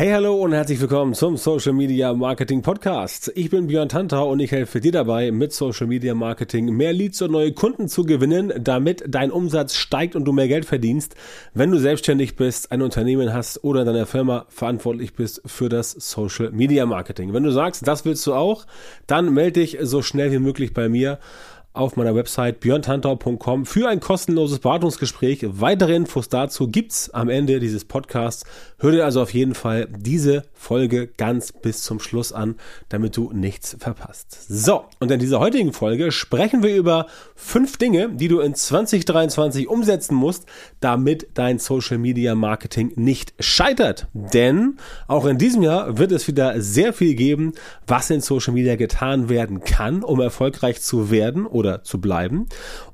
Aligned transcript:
Hey, 0.00 0.12
hallo 0.12 0.34
und 0.36 0.54
herzlich 0.54 0.80
willkommen 0.80 1.12
zum 1.12 1.36
Social 1.36 1.74
Media 1.74 2.14
Marketing 2.14 2.62
Podcast. 2.62 3.30
Ich 3.34 3.50
bin 3.50 3.66
Björn 3.66 3.90
Tantau 3.90 4.30
und 4.30 4.40
ich 4.40 4.50
helfe 4.50 4.80
dir 4.80 4.92
dabei, 4.92 5.30
mit 5.30 5.52
Social 5.52 5.86
Media 5.86 6.14
Marketing 6.14 6.74
mehr 6.74 6.94
Leads 6.94 7.20
und 7.20 7.32
neue 7.32 7.52
Kunden 7.52 7.86
zu 7.86 8.04
gewinnen, 8.04 8.50
damit 8.58 9.04
dein 9.06 9.30
Umsatz 9.30 9.74
steigt 9.74 10.16
und 10.16 10.24
du 10.24 10.32
mehr 10.32 10.48
Geld 10.48 10.64
verdienst, 10.64 11.16
wenn 11.52 11.70
du 11.70 11.78
selbstständig 11.78 12.34
bist, 12.34 12.72
ein 12.72 12.80
Unternehmen 12.80 13.34
hast 13.34 13.62
oder 13.62 13.80
in 13.80 13.88
deiner 13.88 14.06
Firma 14.06 14.46
verantwortlich 14.48 15.12
bist 15.12 15.42
für 15.44 15.68
das 15.68 15.90
Social 15.90 16.50
Media 16.50 16.86
Marketing. 16.86 17.34
Wenn 17.34 17.42
du 17.42 17.52
sagst, 17.52 17.86
das 17.86 18.06
willst 18.06 18.26
du 18.26 18.32
auch, 18.32 18.64
dann 19.06 19.34
melde 19.34 19.60
dich 19.60 19.76
so 19.82 20.00
schnell 20.00 20.32
wie 20.32 20.38
möglich 20.38 20.72
bei 20.72 20.88
mir 20.88 21.18
auf 21.72 21.96
meiner 21.96 22.16
Website 22.16 22.58
björntantau.com 22.60 23.64
für 23.64 23.88
ein 23.88 24.00
kostenloses 24.00 24.58
Beratungsgespräch. 24.58 25.46
Weitere 25.48 25.94
Infos 25.94 26.28
dazu 26.28 26.66
gibt's 26.66 27.10
am 27.10 27.28
Ende 27.28 27.60
dieses 27.60 27.84
Podcasts. 27.84 28.44
Hör 28.78 28.90
dir 28.90 29.04
also 29.04 29.22
auf 29.22 29.32
jeden 29.32 29.54
Fall 29.54 29.86
diese 29.88 30.44
Folge 30.52 31.06
ganz 31.06 31.52
bis 31.52 31.82
zum 31.82 32.00
Schluss 32.00 32.32
an, 32.32 32.56
damit 32.88 33.16
du 33.16 33.30
nichts 33.32 33.76
verpasst. 33.78 34.46
So, 34.48 34.84
und 34.98 35.12
in 35.12 35.20
dieser 35.20 35.38
heutigen 35.38 35.72
Folge 35.72 36.10
sprechen 36.10 36.62
wir 36.64 36.74
über 36.74 37.06
fünf 37.36 37.76
Dinge, 37.76 38.10
die 38.10 38.28
du 38.28 38.40
in 38.40 38.54
2023 38.54 39.68
umsetzen 39.68 40.16
musst, 40.16 40.46
damit 40.80 41.28
dein 41.34 41.60
Social 41.60 41.98
Media 41.98 42.34
Marketing 42.34 42.92
nicht 42.96 43.32
scheitert. 43.38 44.08
Denn 44.12 44.78
auch 45.06 45.24
in 45.24 45.38
diesem 45.38 45.62
Jahr 45.62 45.98
wird 45.98 46.10
es 46.10 46.26
wieder 46.26 46.60
sehr 46.60 46.92
viel 46.92 47.14
geben, 47.14 47.52
was 47.86 48.10
in 48.10 48.20
Social 48.20 48.54
Media 48.54 48.74
getan 48.74 49.28
werden 49.28 49.60
kann, 49.60 50.02
um 50.02 50.20
erfolgreich 50.20 50.80
zu 50.80 51.10
werden 51.12 51.46
oder 51.60 51.84
zu 51.84 52.00
bleiben. 52.00 52.46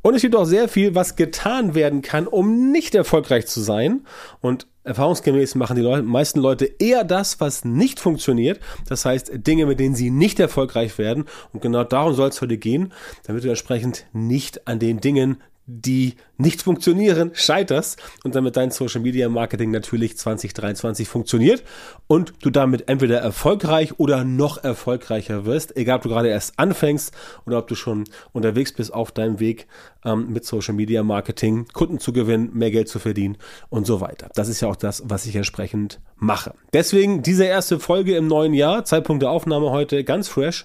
Und 0.02 0.14
es 0.14 0.22
gibt 0.22 0.36
auch 0.36 0.44
sehr 0.44 0.68
viel, 0.68 0.94
was 0.94 1.16
getan 1.16 1.74
werden 1.74 2.02
kann, 2.02 2.26
um 2.26 2.70
nicht 2.70 2.94
erfolgreich 2.94 3.46
zu 3.46 3.60
sein. 3.60 4.04
Und 4.40 4.66
erfahrungsgemäß 4.84 5.54
machen 5.54 5.76
die 5.76 5.82
Leute, 5.82 6.02
meisten 6.02 6.40
Leute 6.40 6.66
eher 6.78 7.04
das, 7.04 7.40
was 7.40 7.64
nicht 7.64 7.98
funktioniert. 7.98 8.60
Das 8.88 9.04
heißt, 9.04 9.32
Dinge, 9.46 9.66
mit 9.66 9.80
denen 9.80 9.94
sie 9.94 10.10
nicht 10.10 10.38
erfolgreich 10.38 10.98
werden. 10.98 11.24
Und 11.52 11.62
genau 11.62 11.84
darum 11.84 12.14
soll 12.14 12.28
es 12.28 12.40
heute 12.40 12.58
gehen, 12.58 12.92
damit 13.24 13.45
du 13.45 13.48
entsprechend 13.48 14.06
nicht 14.12 14.68
an 14.68 14.78
den 14.78 15.01
Dingen 15.01 15.42
die 15.66 16.14
nicht 16.38 16.62
funktionieren, 16.62 17.32
scheiterst 17.34 18.00
und 18.22 18.36
damit 18.36 18.56
dein 18.56 18.70
Social 18.70 19.00
Media 19.00 19.28
Marketing 19.28 19.73
natürlich 19.73 20.16
2023 20.16 21.08
funktioniert 21.08 21.64
und 22.06 22.34
du 22.42 22.50
damit 22.50 22.88
entweder 22.88 23.18
erfolgreich 23.18 23.98
oder 23.98 24.23
noch 24.23 24.62
erfolgreicher 24.62 25.45
wirst, 25.45 25.76
egal 25.76 25.96
ob 25.96 26.02
du 26.02 26.08
gerade 26.08 26.28
erst 26.28 26.58
anfängst 26.58 27.12
oder 27.46 27.58
ob 27.58 27.66
du 27.66 27.74
schon 27.74 28.04
unterwegs 28.32 28.73
bist 28.73 28.95
auf 28.95 29.10
deinem 29.10 29.40
Weg 29.40 29.66
ähm, 30.07 30.32
mit 30.32 30.46
Social 30.46 30.74
Media 30.74 31.02
Marketing, 31.02 31.66
Kunden 31.73 31.99
zu 31.99 32.12
gewinnen, 32.12 32.51
mehr 32.54 32.71
Geld 32.71 32.88
zu 32.88 32.99
verdienen 32.99 33.37
und 33.68 33.87
so 33.87 34.01
weiter. 34.01 34.30
Das 34.35 34.48
ist 34.48 34.63
ja 34.63 34.68
auch 34.68 34.76
das, 34.76 35.02
was 35.07 35.26
ich 35.26 35.37
entsprechend 35.37 36.01
mache. 36.16 36.54
Deswegen 36.73 37.23
diese 37.23 37.45
erste 37.45 37.79
Folge 37.79 38.16
im 38.16 38.29
neuen 38.29 38.54
Jahr, 38.54 38.85
Zeitpunkt 38.85 39.23
der 39.23 39.30
Aufnahme 39.30 39.71
heute 39.71 40.04
ganz 40.04 40.29
fresh. 40.29 40.65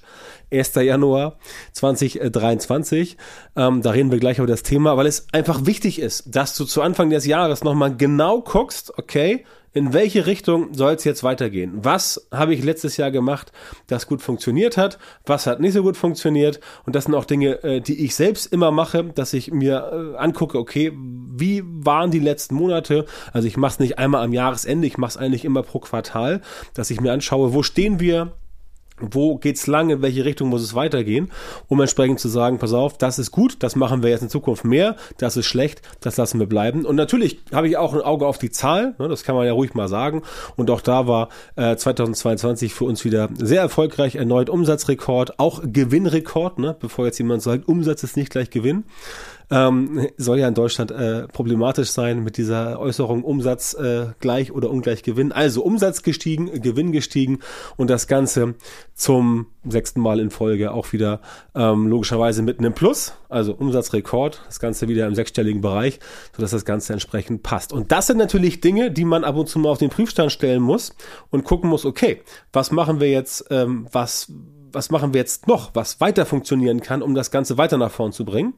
1. 0.54 0.76
Januar 0.76 1.38
2023. 1.72 3.18
Ähm, 3.56 3.82
da 3.82 3.92
reden 3.92 4.12
wir 4.12 4.20
gleich 4.20 4.38
über 4.38 4.48
das 4.48 4.64
Thema, 4.64 4.98
weil 4.98 5.08
es 5.08 5.28
einfach 5.32 5.66
wichtig 5.66 6.00
ist, 6.00 6.36
dass 6.36 6.56
du 6.56 6.66
zu 6.66 6.82
Anfang 6.82 7.10
des 7.10 7.26
Jahres 7.26 7.64
nochmal 7.64 7.96
genau 7.96 8.42
guckst, 8.42 8.98
okay, 8.98 9.46
in 9.74 9.94
welche 9.94 10.26
Richtung 10.26 10.74
soll 10.74 10.94
es 10.94 11.04
jetzt 11.04 11.24
weitergehen? 11.24 11.72
Was 11.84 12.28
habe 12.32 12.54
ich 12.54 12.64
letztes 12.64 12.98
Jahr 12.98 13.12
gemacht, 13.12 13.52
das 13.88 14.08
gut 14.08 14.22
funktioniert 14.22 14.78
hat? 14.78 15.00
Was 15.26 15.48
hat 15.48 15.60
nicht 15.60 15.74
so 15.74 15.82
gut 15.82 15.96
funktioniert? 15.96 16.60
Und 16.86 16.96
das 16.96 17.06
sind 17.06 17.16
auch 17.16 17.26
Dinge, 17.26 17.64
äh, 17.64 17.80
die 17.80 18.04
ich 18.04 18.16
selbst 18.16 18.52
immer 18.52 18.72
mache, 18.72 19.04
dass 19.04 19.34
ich 19.34 19.52
mir 19.52 20.14
äh, 20.16 20.18
angucke, 20.18 20.58
okay, 20.58 20.92
wie 20.96 21.64
waren 21.66 22.12
die 22.12 22.20
letzten 22.20 22.56
Monate? 22.56 23.06
Also 23.32 23.48
ich 23.48 23.56
mache 23.56 23.74
es 23.74 23.80
nicht 23.80 23.98
einmal 23.98 24.24
am 24.24 24.34
Jahresende, 24.34 24.88
ich 24.88 24.98
mache 24.98 25.12
es 25.12 25.18
eigentlich 25.18 25.46
immer 25.46 25.64
pro 25.64 25.80
Quartal, 25.80 26.42
dass 26.74 26.92
ich 26.92 27.00
mir 27.00 27.14
anschaue, 27.14 27.54
wo 27.54 27.64
stehen 27.64 28.00
wir? 28.00 28.34
Wo 29.12 29.38
geht's 29.38 29.68
lang, 29.68 29.90
in 29.90 30.02
welche 30.02 30.26
Richtung 30.26 30.50
muss 30.50 30.62
es 30.62 30.76
weitergehen, 30.76 31.32
um 31.68 31.80
entsprechend 31.82 32.20
zu 32.20 32.28
sagen, 32.28 32.60
pass 32.60 32.74
auf, 32.74 32.98
das 32.98 33.20
ist 33.20 33.32
gut, 33.32 33.58
das 33.60 33.76
machen 33.76 34.04
wir 34.04 34.10
jetzt 34.10 34.22
in 34.22 34.30
Zukunft 34.30 34.66
mehr, 34.66 34.96
das 35.18 35.38
ist 35.38 35.46
schlecht, 35.46 35.82
das 36.02 36.18
lassen 36.18 36.40
wir 36.40 36.48
bleiben. 36.48 36.86
Und 36.86 36.96
natürlich 36.96 37.40
habe 37.54 37.68
ich 37.68 37.78
auch 37.78 37.94
ein 37.94 38.02
Auge 38.02 38.28
auf 38.28 38.38
die 38.38 38.52
Zahl, 38.52 38.96
ne, 38.98 39.08
das 39.08 39.24
kann 39.24 39.36
man 39.36 39.46
ja 39.46 39.54
ruhig 39.54 39.74
mal 39.74 39.88
sagen. 39.88 40.22
Und 40.56 40.70
auch 40.70 40.82
da 40.82 41.08
war 41.08 41.30
äh, 41.56 41.76
2022 41.76 42.74
für 42.74 42.86
uns 42.86 43.04
wieder 43.06 43.30
sehr 43.38 43.62
erfolgreich, 43.62 44.16
erneut 44.16 44.50
Umsatzrekord, 44.50 45.40
auch 45.40 45.62
Gewinnrekord, 45.64 46.60
ne, 46.60 46.76
bevor 46.80 47.06
jetzt 47.06 47.18
jemand 47.18 47.42
sagt, 47.42 47.68
Umsatz 47.68 48.04
ist 48.04 48.18
nicht 48.18 48.32
gleich 48.32 48.50
Gewinn. 48.50 48.84
Ähm, 49.52 50.08
soll 50.18 50.40
ja 50.40 50.48
in 50.48 50.54
Deutschland 50.54 50.92
äh, 50.92 51.28
problematisch 51.28 51.92
sein 51.92 52.24
mit 52.24 52.38
dieser 52.38 52.80
Äußerung 52.80 53.24
Umsatz 53.24 53.74
äh, 53.74 54.08
gleich 54.20 54.52
oder 54.54 54.70
ungleich 54.70 55.04
Gewinn. 55.04 55.34
Also 55.34 55.64
Umsatz 55.64 56.04
gestiegen, 56.04 56.62
Gewinn 56.62 56.94
gestiegen 56.94 57.40
und 57.76 57.90
das 57.90 58.08
Ganze 58.08 58.56
zum 58.94 59.48
sechsten 59.68 60.00
Mal 60.00 60.20
in 60.20 60.30
Folge 60.30 60.72
auch 60.72 60.94
wieder 60.94 61.20
ähm, 61.54 61.88
logischerweise 61.88 62.42
mit 62.42 62.60
einem 62.60 62.74
Plus, 62.74 63.14
also 63.30 63.54
Umsatzrekord, 63.54 64.42
das 64.46 64.60
Ganze 64.60 64.88
wieder 64.88 65.06
im 65.06 65.16
sechsstelligen 65.16 65.62
Bereich, 65.62 66.00
sodass 66.36 66.52
das 66.52 66.66
Ganze 66.66 66.94
entsprechend 66.94 67.44
passt. 67.44 67.74
Und 67.74 67.92
das 67.92 68.08
sind 68.08 68.18
natürlich 68.18 68.62
Dinge, 68.62 68.90
die 68.90 69.06
man 69.06 69.24
ab 69.24 69.36
und 69.36 69.50
zu 69.50 69.60
mal 69.60 69.70
auf 69.70 69.78
den 69.78 69.90
Prüfstand 69.90 70.32
stellen 70.32 70.62
muss 70.62 70.96
und 71.30 71.44
gucken 71.44 71.70
muss, 71.70 71.86
okay, 71.86 72.22
was 72.54 72.72
machen 72.72 73.02
wir 73.02 73.10
jetzt, 73.10 73.46
ähm, 73.50 73.88
was 73.92 74.32
was 74.74 74.90
machen 74.90 75.14
wir 75.14 75.20
jetzt 75.20 75.48
noch, 75.48 75.76
was 75.76 76.02
weiter 76.02 76.26
funktionieren 76.26 76.82
kann, 76.82 77.02
um 77.02 77.16
das 77.16 77.32
Ganze 77.32 77.58
weiter 77.58 77.78
nach 77.78 77.92
vorn 77.92 78.12
zu 78.12 78.26
bringen. 78.26 78.54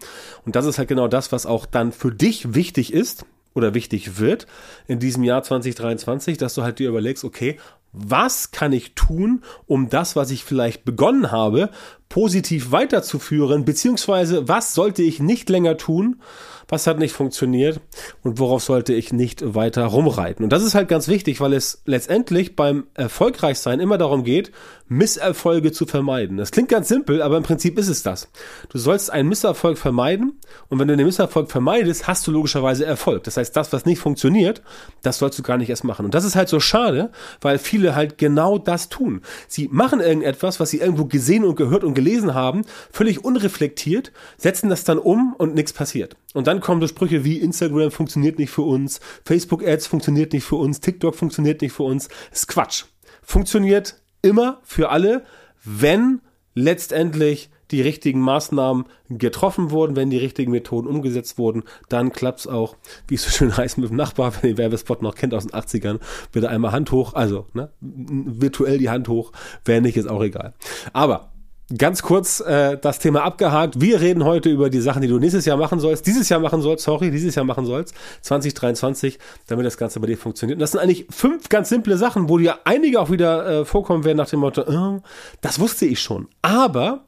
Und 0.45 0.55
das 0.55 0.65
ist 0.65 0.77
halt 0.77 0.87
genau 0.87 1.07
das, 1.07 1.31
was 1.31 1.45
auch 1.45 1.65
dann 1.65 1.91
für 1.91 2.11
dich 2.11 2.53
wichtig 2.53 2.93
ist 2.93 3.25
oder 3.53 3.73
wichtig 3.73 4.19
wird 4.19 4.47
in 4.87 4.99
diesem 4.99 5.23
Jahr 5.23 5.43
2023, 5.43 6.37
dass 6.37 6.55
du 6.55 6.63
halt 6.63 6.79
dir 6.79 6.89
überlegst, 6.89 7.23
okay, 7.23 7.57
was 7.91 8.49
kann 8.49 8.73
ich 8.73 8.95
tun, 8.95 9.43
um 9.67 9.89
das, 9.89 10.15
was 10.15 10.31
ich 10.31 10.43
vielleicht 10.43 10.83
begonnen 10.83 11.31
habe, 11.31 11.69
positiv 12.09 12.71
weiterzuführen, 12.71 13.65
beziehungsweise 13.65 14.47
was 14.47 14.73
sollte 14.73 15.01
ich 15.01 15.19
nicht 15.19 15.49
länger 15.49 15.77
tun, 15.77 16.21
was 16.67 16.87
hat 16.87 16.99
nicht 16.99 17.13
funktioniert 17.13 17.81
und 18.23 18.39
worauf 18.39 18.63
sollte 18.63 18.93
ich 18.93 19.13
nicht 19.13 19.55
weiter 19.55 19.85
rumreiten. 19.85 20.43
Und 20.43 20.51
das 20.51 20.63
ist 20.63 20.75
halt 20.75 20.87
ganz 20.87 21.07
wichtig, 21.07 21.41
weil 21.41 21.53
es 21.53 21.81
letztendlich 21.85 22.55
beim 22.55 22.85
Erfolgreichsein 22.93 23.79
immer 23.79 23.97
darum 23.97 24.23
geht, 24.23 24.51
Misserfolge 24.87 25.71
zu 25.71 25.85
vermeiden. 25.85 26.37
Das 26.37 26.51
klingt 26.51 26.69
ganz 26.69 26.87
simpel, 26.87 27.21
aber 27.21 27.37
im 27.37 27.43
Prinzip 27.43 27.77
ist 27.79 27.87
es 27.87 28.03
das. 28.03 28.29
Du 28.69 28.77
sollst 28.77 29.11
einen 29.11 29.29
Misserfolg 29.29 29.77
vermeiden 29.77 30.39
und 30.69 30.79
wenn 30.79 30.87
du 30.87 30.95
den 30.95 31.05
Misserfolg 31.05 31.51
vermeidest, 31.51 32.07
hast 32.07 32.27
du 32.27 32.31
logischerweise 32.31 32.85
Erfolg. 32.85 33.23
Das 33.23 33.37
heißt, 33.37 33.55
das, 33.55 33.73
was 33.73 33.85
nicht 33.85 33.99
funktioniert, 33.99 34.61
das 35.01 35.19
sollst 35.19 35.39
du 35.39 35.43
gar 35.43 35.57
nicht 35.57 35.69
erst 35.69 35.83
machen. 35.83 36.05
Und 36.05 36.13
das 36.13 36.25
ist 36.25 36.35
halt 36.35 36.49
so 36.49 36.59
schade, 36.59 37.11
weil 37.41 37.57
viele 37.57 37.95
halt 37.95 38.17
genau 38.17 38.57
das 38.57 38.89
tun. 38.89 39.21
Sie 39.47 39.67
machen 39.71 39.99
irgendetwas, 39.99 40.59
was 40.59 40.69
sie 40.69 40.79
irgendwo 40.79 41.05
gesehen 41.05 41.45
und 41.45 41.55
gehört 41.55 41.83
und 41.83 41.93
gelesen 41.93 42.02
haben, 42.33 42.63
völlig 42.91 43.23
unreflektiert, 43.23 44.11
setzen 44.37 44.69
das 44.69 44.83
dann 44.83 44.99
um 44.99 45.35
und 45.37 45.55
nichts 45.55 45.73
passiert. 45.73 46.15
Und 46.33 46.47
dann 46.47 46.61
kommen 46.61 46.81
so 46.81 46.87
Sprüche 46.87 47.23
wie 47.23 47.39
Instagram 47.39 47.91
funktioniert 47.91 48.39
nicht 48.39 48.51
für 48.51 48.63
uns, 48.63 48.99
Facebook 49.25 49.65
Ads 49.65 49.87
funktioniert 49.87 50.33
nicht 50.33 50.43
für 50.43 50.55
uns, 50.55 50.79
TikTok 50.79 51.15
funktioniert 51.15 51.61
nicht 51.61 51.73
für 51.73 51.83
uns. 51.83 52.07
Das 52.29 52.39
ist 52.39 52.47
Quatsch. 52.47 52.85
Funktioniert 53.21 54.01
immer 54.21 54.59
für 54.63 54.89
alle, 54.89 55.23
wenn 55.63 56.21
letztendlich 56.55 57.49
die 57.73 57.81
richtigen 57.81 58.21
Maßnahmen 58.21 58.85
getroffen 59.09 59.71
wurden, 59.71 59.95
wenn 59.95 60.11
die 60.11 60.17
richtigen 60.17 60.51
Methoden 60.51 60.87
umgesetzt 60.87 61.39
wurden, 61.39 61.63
dann 61.89 62.11
klappt's 62.11 62.45
auch, 62.45 62.77
wie 63.07 63.15
es 63.15 63.23
so 63.23 63.31
schön 63.31 63.57
heißt, 63.57 63.79
mit 63.79 63.89
dem 63.89 63.95
Nachbar, 63.95 64.33
wenn 64.41 64.51
ihr 64.51 64.57
Werbespot 64.57 65.01
noch 65.01 65.15
kennt 65.15 65.33
aus 65.33 65.47
den 65.47 65.59
80ern, 65.59 65.99
bitte 66.31 66.49
einmal 66.49 66.71
Hand 66.71 66.91
hoch, 66.91 67.13
also 67.15 67.47
ne, 67.53 67.71
virtuell 67.81 68.77
die 68.77 68.91
Hand 68.91 69.07
hoch, 69.07 69.31
wer 69.65 69.81
nicht, 69.81 69.97
ist 69.97 70.07
auch 70.07 70.21
egal. 70.21 70.53
Aber 70.93 71.32
ganz 71.77 72.01
kurz 72.01 72.39
äh, 72.41 72.77
das 72.77 72.99
Thema 72.99 73.23
abgehakt. 73.23 73.79
Wir 73.79 74.01
reden 74.01 74.23
heute 74.23 74.49
über 74.49 74.69
die 74.69 74.81
Sachen, 74.81 75.01
die 75.01 75.07
du 75.07 75.19
nächstes 75.19 75.45
Jahr 75.45 75.57
machen 75.57 75.79
sollst, 75.79 76.05
dieses 76.05 76.29
Jahr 76.29 76.39
machen 76.39 76.61
sollst, 76.61 76.83
sorry, 76.83 77.11
dieses 77.11 77.35
Jahr 77.35 77.45
machen 77.45 77.65
sollst, 77.65 77.93
2023, 78.21 79.19
damit 79.47 79.65
das 79.65 79.77
Ganze 79.77 79.99
bei 79.99 80.07
dir 80.07 80.17
funktioniert. 80.17 80.57
Und 80.57 80.61
das 80.61 80.71
sind 80.71 80.81
eigentlich 80.81 81.07
fünf 81.09 81.49
ganz 81.49 81.69
simple 81.69 81.97
Sachen, 81.97 82.29
wo 82.29 82.37
dir 82.37 82.59
einige 82.65 82.99
auch 82.99 83.09
wieder 83.09 83.61
äh, 83.61 83.65
vorkommen 83.65 84.03
werden 84.03 84.17
nach 84.17 84.29
dem 84.29 84.39
Motto, 84.41 84.61
äh, 84.61 85.01
das 85.41 85.59
wusste 85.59 85.85
ich 85.85 86.01
schon. 86.01 86.27
Aber, 86.41 87.05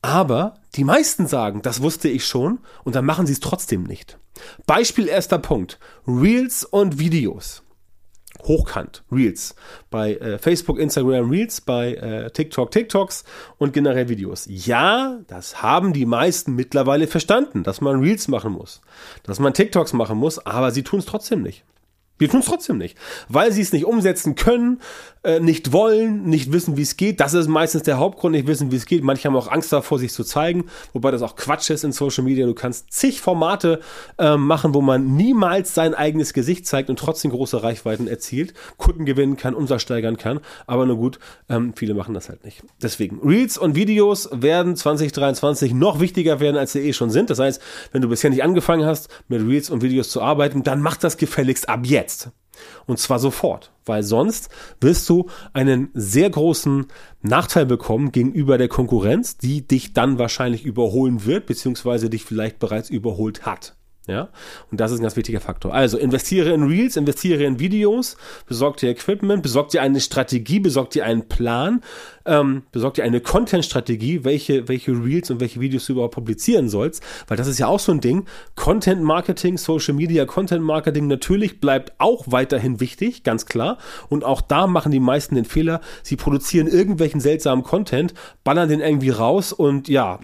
aber 0.00 0.54
die 0.74 0.84
meisten 0.84 1.26
sagen, 1.26 1.62
das 1.62 1.82
wusste 1.82 2.08
ich 2.08 2.26
schon 2.26 2.60
und 2.84 2.94
dann 2.94 3.04
machen 3.04 3.26
sie 3.26 3.32
es 3.32 3.40
trotzdem 3.40 3.82
nicht. 3.82 4.18
Beispiel 4.66 5.08
erster 5.08 5.38
Punkt. 5.38 5.78
Reels 6.06 6.64
und 6.64 6.98
Videos 6.98 7.62
hochkant. 8.42 9.04
Reels. 9.10 9.54
Bei 9.90 10.14
äh, 10.14 10.38
Facebook, 10.38 10.78
Instagram 10.78 11.30
Reels, 11.30 11.60
bei 11.60 11.94
äh, 11.94 12.30
TikTok 12.30 12.70
TikToks 12.70 13.24
und 13.58 13.72
generell 13.72 14.08
Videos. 14.08 14.46
Ja, 14.48 15.20
das 15.28 15.62
haben 15.62 15.92
die 15.92 16.06
meisten 16.06 16.54
mittlerweile 16.54 17.06
verstanden, 17.06 17.62
dass 17.62 17.80
man 17.80 18.00
Reels 18.00 18.28
machen 18.28 18.52
muss, 18.52 18.80
dass 19.22 19.38
man 19.38 19.54
TikToks 19.54 19.92
machen 19.92 20.18
muss, 20.18 20.44
aber 20.44 20.70
sie 20.70 20.82
tun 20.82 21.00
es 21.00 21.06
trotzdem 21.06 21.42
nicht. 21.42 21.64
Die 22.20 22.28
tun 22.28 22.40
es 22.40 22.46
trotzdem 22.46 22.78
nicht, 22.78 22.96
weil 23.28 23.50
sie 23.50 23.62
es 23.62 23.72
nicht 23.72 23.84
umsetzen 23.84 24.36
können, 24.36 24.80
äh, 25.22 25.40
nicht 25.40 25.72
wollen, 25.72 26.24
nicht 26.24 26.52
wissen, 26.52 26.76
wie 26.76 26.82
es 26.82 26.96
geht. 26.96 27.20
Das 27.20 27.34
ist 27.34 27.48
meistens 27.48 27.82
der 27.82 27.98
Hauptgrund, 27.98 28.34
nicht 28.34 28.46
wissen, 28.46 28.70
wie 28.70 28.76
es 28.76 28.86
geht. 28.86 29.02
Manche 29.02 29.28
haben 29.28 29.36
auch 29.36 29.50
Angst 29.50 29.72
davor, 29.72 29.98
sich 29.98 30.12
zu 30.12 30.24
zeigen, 30.24 30.66
wobei 30.92 31.10
das 31.10 31.22
auch 31.22 31.36
Quatsch 31.36 31.70
ist 31.70 31.84
in 31.84 31.92
Social 31.92 32.24
Media. 32.24 32.46
Du 32.46 32.54
kannst 32.54 32.92
zig 32.92 33.20
Formate 33.20 33.80
äh, 34.18 34.36
machen, 34.36 34.74
wo 34.74 34.80
man 34.80 35.16
niemals 35.16 35.74
sein 35.74 35.94
eigenes 35.94 36.32
Gesicht 36.32 36.66
zeigt 36.66 36.90
und 36.90 36.98
trotzdem 36.98 37.30
große 37.30 37.62
Reichweiten 37.62 38.06
erzielt, 38.06 38.54
Kunden 38.76 39.04
gewinnen 39.04 39.36
kann, 39.36 39.54
Umsatz 39.54 39.82
steigern 39.82 40.16
kann. 40.16 40.40
Aber 40.66 40.86
nur 40.86 40.96
gut, 40.96 41.18
ähm, 41.48 41.72
viele 41.76 41.94
machen 41.94 42.14
das 42.14 42.28
halt 42.28 42.44
nicht. 42.44 42.62
Deswegen, 42.82 43.20
Reels 43.24 43.58
und 43.58 43.74
Videos 43.74 44.28
werden 44.32 44.76
2023 44.76 45.72
noch 45.72 46.00
wichtiger 46.00 46.40
werden, 46.40 46.56
als 46.56 46.72
sie 46.72 46.80
eh 46.80 46.92
schon 46.92 47.10
sind. 47.10 47.30
Das 47.30 47.38
heißt, 47.38 47.60
wenn 47.92 48.02
du 48.02 48.08
bisher 48.08 48.30
nicht 48.30 48.42
angefangen 48.42 48.84
hast, 48.84 49.08
mit 49.28 49.40
Reels 49.40 49.70
und 49.70 49.82
Videos 49.82 50.10
zu 50.10 50.20
arbeiten, 50.20 50.62
dann 50.62 50.80
mach 50.82 50.96
das 50.96 51.16
gefälligst 51.16 51.68
ab 51.68 51.80
jetzt 51.84 52.02
jetzt. 52.02 52.30
Und 52.86 52.98
zwar 52.98 53.18
sofort, 53.18 53.72
weil 53.84 54.02
sonst 54.02 54.48
wirst 54.80 55.08
du 55.08 55.28
einen 55.52 55.90
sehr 55.94 56.30
großen 56.30 56.86
Nachteil 57.22 57.66
bekommen 57.66 58.12
gegenüber 58.12 58.58
der 58.58 58.68
Konkurrenz, 58.68 59.36
die 59.36 59.66
dich 59.66 59.92
dann 59.92 60.18
wahrscheinlich 60.18 60.64
überholen 60.64 61.24
wird, 61.24 61.46
beziehungsweise 61.46 62.10
dich 62.10 62.24
vielleicht 62.24 62.58
bereits 62.58 62.90
überholt 62.90 63.46
hat. 63.46 63.76
Ja, 64.08 64.30
und 64.72 64.80
das 64.80 64.90
ist 64.90 64.98
ein 64.98 65.02
ganz 65.02 65.14
wichtiger 65.14 65.40
Faktor. 65.40 65.72
Also 65.72 65.96
investiere 65.96 66.52
in 66.52 66.64
Reels, 66.64 66.96
investiere 66.96 67.44
in 67.44 67.60
Videos, 67.60 68.16
besorg 68.46 68.76
dir 68.78 68.90
Equipment, 68.90 69.44
besorg 69.44 69.68
dir 69.68 69.80
eine 69.80 70.00
Strategie, 70.00 70.58
besorg 70.58 70.90
dir 70.90 71.04
einen 71.04 71.28
Plan, 71.28 71.82
ähm, 72.24 72.62
besorg 72.72 72.94
dir 72.94 73.04
eine 73.04 73.20
Content-Strategie, 73.20 74.24
welche, 74.24 74.66
welche 74.66 74.90
Reels 74.90 75.30
und 75.30 75.40
welche 75.40 75.60
Videos 75.60 75.86
du 75.86 75.92
überhaupt 75.92 76.14
publizieren 76.14 76.68
sollst, 76.68 77.00
weil 77.28 77.36
das 77.36 77.46
ist 77.46 77.60
ja 77.60 77.68
auch 77.68 77.78
so 77.78 77.92
ein 77.92 78.00
Ding. 78.00 78.24
Content-Marketing, 78.56 79.56
Social 79.56 79.94
Media, 79.94 80.24
Content-Marketing 80.24 81.06
natürlich 81.06 81.60
bleibt 81.60 81.92
auch 81.98 82.24
weiterhin 82.26 82.80
wichtig, 82.80 83.22
ganz 83.22 83.46
klar. 83.46 83.78
Und 84.08 84.24
auch 84.24 84.40
da 84.40 84.66
machen 84.66 84.90
die 84.90 84.98
meisten 85.00 85.36
den 85.36 85.44
Fehler, 85.44 85.80
sie 86.02 86.16
produzieren 86.16 86.66
irgendwelchen 86.66 87.20
seltsamen 87.20 87.62
Content, 87.62 88.14
ballern 88.42 88.68
den 88.68 88.80
irgendwie 88.80 89.10
raus 89.10 89.52
und 89.52 89.86
ja, 89.88 90.18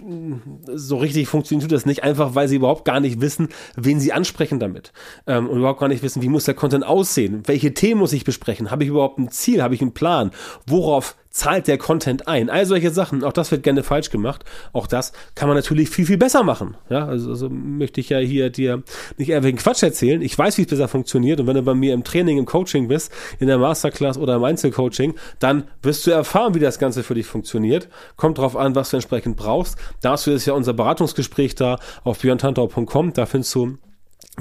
so 0.66 0.96
richtig 0.96 1.28
funktioniert 1.28 1.70
das 1.70 1.86
nicht, 1.86 2.02
einfach 2.02 2.34
weil 2.34 2.48
sie 2.48 2.56
überhaupt 2.56 2.84
gar 2.84 2.98
nicht 2.98 3.20
wissen, 3.20 3.48
wen 3.76 4.00
sie 4.00 4.12
ansprechen 4.12 4.59
damit. 4.59 4.93
Ähm, 5.26 5.49
und 5.49 5.59
überhaupt 5.59 5.81
gar 5.81 5.88
nicht 5.88 6.03
wissen, 6.03 6.23
wie 6.23 6.29
muss 6.29 6.44
der 6.44 6.55
Content 6.55 6.85
aussehen, 6.85 7.43
welche 7.47 7.75
Themen 7.75 8.00
muss 8.00 8.12
ich 8.12 8.25
besprechen, 8.25 8.70
habe 8.70 8.85
ich 8.85 8.91
überhaupt 8.91 9.19
ein 9.19 9.31
Ziel, 9.31 9.62
habe 9.62 9.75
ich 9.75 9.82
einen 9.82 9.94
Plan, 9.94 10.31
worauf 10.67 11.17
zahlt 11.38 11.69
der 11.69 11.79
Content 11.79 12.29
ein? 12.29 12.50
All 12.50 12.67
solche 12.67 12.90
Sachen, 12.90 13.25
auch 13.25 13.32
das 13.32 13.50
wird 13.50 13.62
gerne 13.62 13.82
falsch 13.82 14.11
gemacht. 14.11 14.44
Auch 14.73 14.87
das 14.87 15.12
kann 15.35 15.49
man 15.49 15.56
natürlich 15.56 15.88
viel, 15.88 16.05
viel 16.05 16.19
besser 16.19 16.43
machen. 16.43 16.76
Ja, 16.90 17.06
also, 17.06 17.31
also 17.31 17.49
möchte 17.49 18.00
ich 18.00 18.08
ja 18.08 18.19
hier 18.19 18.50
dir 18.50 18.82
nicht 19.17 19.29
irgendwelchen 19.29 19.58
Quatsch 19.58 19.82
erzählen. 19.82 20.20
Ich 20.20 20.37
weiß, 20.37 20.58
wie 20.58 20.62
es 20.62 20.69
besser 20.69 20.88
funktioniert. 20.88 21.40
Und 21.40 21.46
wenn 21.46 21.55
du 21.55 21.62
bei 21.62 21.75
mir 21.75 21.94
im 21.94 22.05
Training, 22.05 22.38
im 22.38 22.46
Coaching 22.46 22.88
bist, 22.88 23.12
in 23.38 23.46
der 23.46 23.58
Masterclass 23.58 24.19
oder 24.19 24.37
im 24.37 24.44
Einzelcoaching, 24.44 25.14
dann 25.38 25.64
wirst 25.82 26.06
du 26.06 26.11
erfahren, 26.11 26.55
wie 26.55 26.61
das 26.61 26.79
Ganze 26.79 27.02
für 27.02 27.14
dich 27.14 27.26
funktioniert. 27.26 27.88
Kommt 28.17 28.38
drauf 28.38 28.56
an, 28.56 28.75
was 28.75 28.91
du 28.91 28.96
entsprechend 28.96 29.37
brauchst. 29.37 29.79
Dazu 30.00 30.32
ist 30.32 30.46
ja 30.46 30.55
unser 30.55 30.75
Beratungsgespräch 30.75 31.55
da 31.55 31.79
auf 32.02 32.19
björntantau.com. 32.19 33.12
Da 33.12 33.26
findest 33.26 33.55
du 33.55 33.79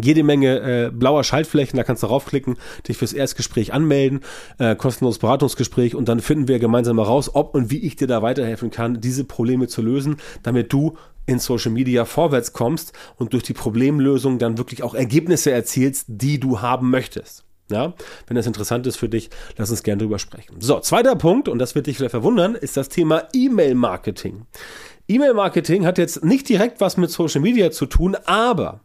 jede 0.02 0.24
Menge 0.24 0.60
äh, 0.60 0.92
blauer 0.92 1.24
Schaltflächen, 1.24 1.78
da 1.78 1.84
kannst 1.84 2.04
du 2.04 2.08
raufklicken, 2.08 2.58
dich 2.88 2.98
fürs 2.98 3.14
Erstgespräch 3.14 3.74
anmelden, 3.74 4.22
äh, 4.60 4.76
kostenloses 4.76 5.20
Beratungsgespräch 5.20 5.96
und 5.96 6.08
dann 6.08 6.20
finden 6.20 6.48
wir 6.48 6.60
gemeinsam 6.60 6.98
mal 6.98 7.04
raus, 7.04 7.34
ob 7.34 7.56
und 7.56 7.72
wie 7.72 7.80
ich 7.80 7.96
dir 7.96 8.08
da 8.08 8.22
weiterhelfen 8.22 8.70
kann, 8.70 9.02
diese 9.02 9.24
Probleme 9.24 9.68
zu 9.68 9.82
lösen, 9.82 10.18
damit 10.44 10.72
du 10.72 10.98
in 11.26 11.40
Social 11.40 11.72
Media 11.72 12.06
vorwärts 12.06 12.54
kommst 12.54 12.94
und 13.18 13.34
durch 13.34 13.44
die 13.44 13.54
Problemlösung 13.54 14.40
dann 14.40 14.58
wirklich 14.58 14.84
auch 14.84 14.96
Ergebnisse 14.96 15.52
erzielst, 15.52 16.06
die 16.08 16.40
du 16.40 16.62
haben 16.62 16.90
möchtest. 16.90 17.44
Ja, 17.70 17.94
wenn 18.28 18.36
das 18.38 18.48
interessant 18.48 18.88
ist 18.88 18.96
für 18.96 19.10
dich, 19.10 19.30
lass 19.58 19.70
uns 19.70 19.84
gerne 19.84 20.02
drüber 20.02 20.20
sprechen. 20.20 20.56
So, 20.62 20.80
zweiter 20.80 21.18
Punkt, 21.18 21.50
und 21.50 21.60
das 21.60 21.76
wird 21.76 21.88
dich 21.88 21.98
vielleicht 21.98 22.12
verwundern, 22.12 22.56
ist 22.56 22.78
das 22.78 22.88
Thema 22.88 23.28
E-Mail-Marketing. 23.34 24.46
E-Mail-Marketing 25.10 25.86
hat 25.86 25.98
jetzt 25.98 26.24
nicht 26.24 26.48
direkt 26.48 26.80
was 26.80 26.96
mit 26.96 27.10
Social 27.10 27.42
Media 27.42 27.70
zu 27.70 27.86
tun, 27.86 28.16
aber 28.26 28.80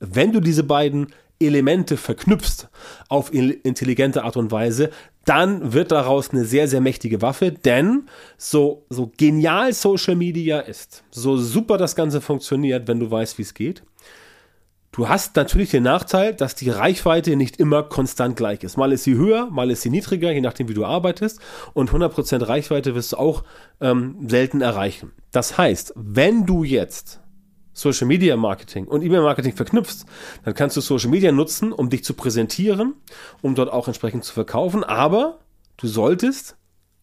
wenn 0.00 0.32
du 0.32 0.40
diese 0.40 0.64
beiden 0.64 1.08
Elemente 1.38 1.96
verknüpfst 1.96 2.68
auf 3.08 3.32
intelligente 3.32 4.24
Art 4.24 4.36
und 4.36 4.50
Weise, 4.50 4.90
dann 5.24 5.72
wird 5.72 5.92
daraus 5.92 6.30
eine 6.30 6.44
sehr, 6.44 6.68
sehr 6.68 6.80
mächtige 6.80 7.22
Waffe, 7.22 7.52
denn 7.52 8.08
so, 8.36 8.84
so 8.90 9.10
genial 9.16 9.72
Social 9.72 10.16
Media 10.16 10.60
ist, 10.60 11.04
so 11.10 11.36
super 11.36 11.78
das 11.78 11.94
Ganze 11.94 12.20
funktioniert, 12.20 12.88
wenn 12.88 13.00
du 13.00 13.10
weißt, 13.10 13.38
wie 13.38 13.42
es 13.42 13.54
geht, 13.54 13.82
Du 14.92 15.08
hast 15.08 15.36
natürlich 15.36 15.70
den 15.70 15.84
Nachteil, 15.84 16.34
dass 16.34 16.56
die 16.56 16.68
Reichweite 16.68 17.36
nicht 17.36 17.58
immer 17.58 17.84
konstant 17.84 18.36
gleich 18.36 18.64
ist. 18.64 18.76
Mal 18.76 18.90
ist 18.90 19.04
sie 19.04 19.14
höher, 19.14 19.46
mal 19.48 19.70
ist 19.70 19.82
sie 19.82 19.90
niedriger, 19.90 20.32
je 20.32 20.40
nachdem, 20.40 20.68
wie 20.68 20.74
du 20.74 20.84
arbeitest. 20.84 21.38
Und 21.74 21.90
100% 21.90 22.48
Reichweite 22.48 22.96
wirst 22.96 23.12
du 23.12 23.16
auch 23.16 23.44
ähm, 23.80 24.16
selten 24.26 24.62
erreichen. 24.62 25.12
Das 25.30 25.56
heißt, 25.56 25.92
wenn 25.94 26.44
du 26.44 26.64
jetzt 26.64 27.20
Social 27.80 28.06
Media 28.06 28.36
Marketing 28.36 28.86
und 28.86 29.02
E-Mail 29.02 29.22
Marketing 29.22 29.54
verknüpfst, 29.54 30.04
dann 30.44 30.54
kannst 30.54 30.76
du 30.76 30.80
Social 30.80 31.10
Media 31.10 31.32
nutzen, 31.32 31.72
um 31.72 31.90
dich 31.90 32.04
zu 32.04 32.14
präsentieren, 32.14 32.94
um 33.42 33.54
dort 33.54 33.72
auch 33.72 33.88
entsprechend 33.88 34.24
zu 34.24 34.32
verkaufen. 34.34 34.84
Aber 34.84 35.38
du 35.78 35.86
solltest 35.86 36.56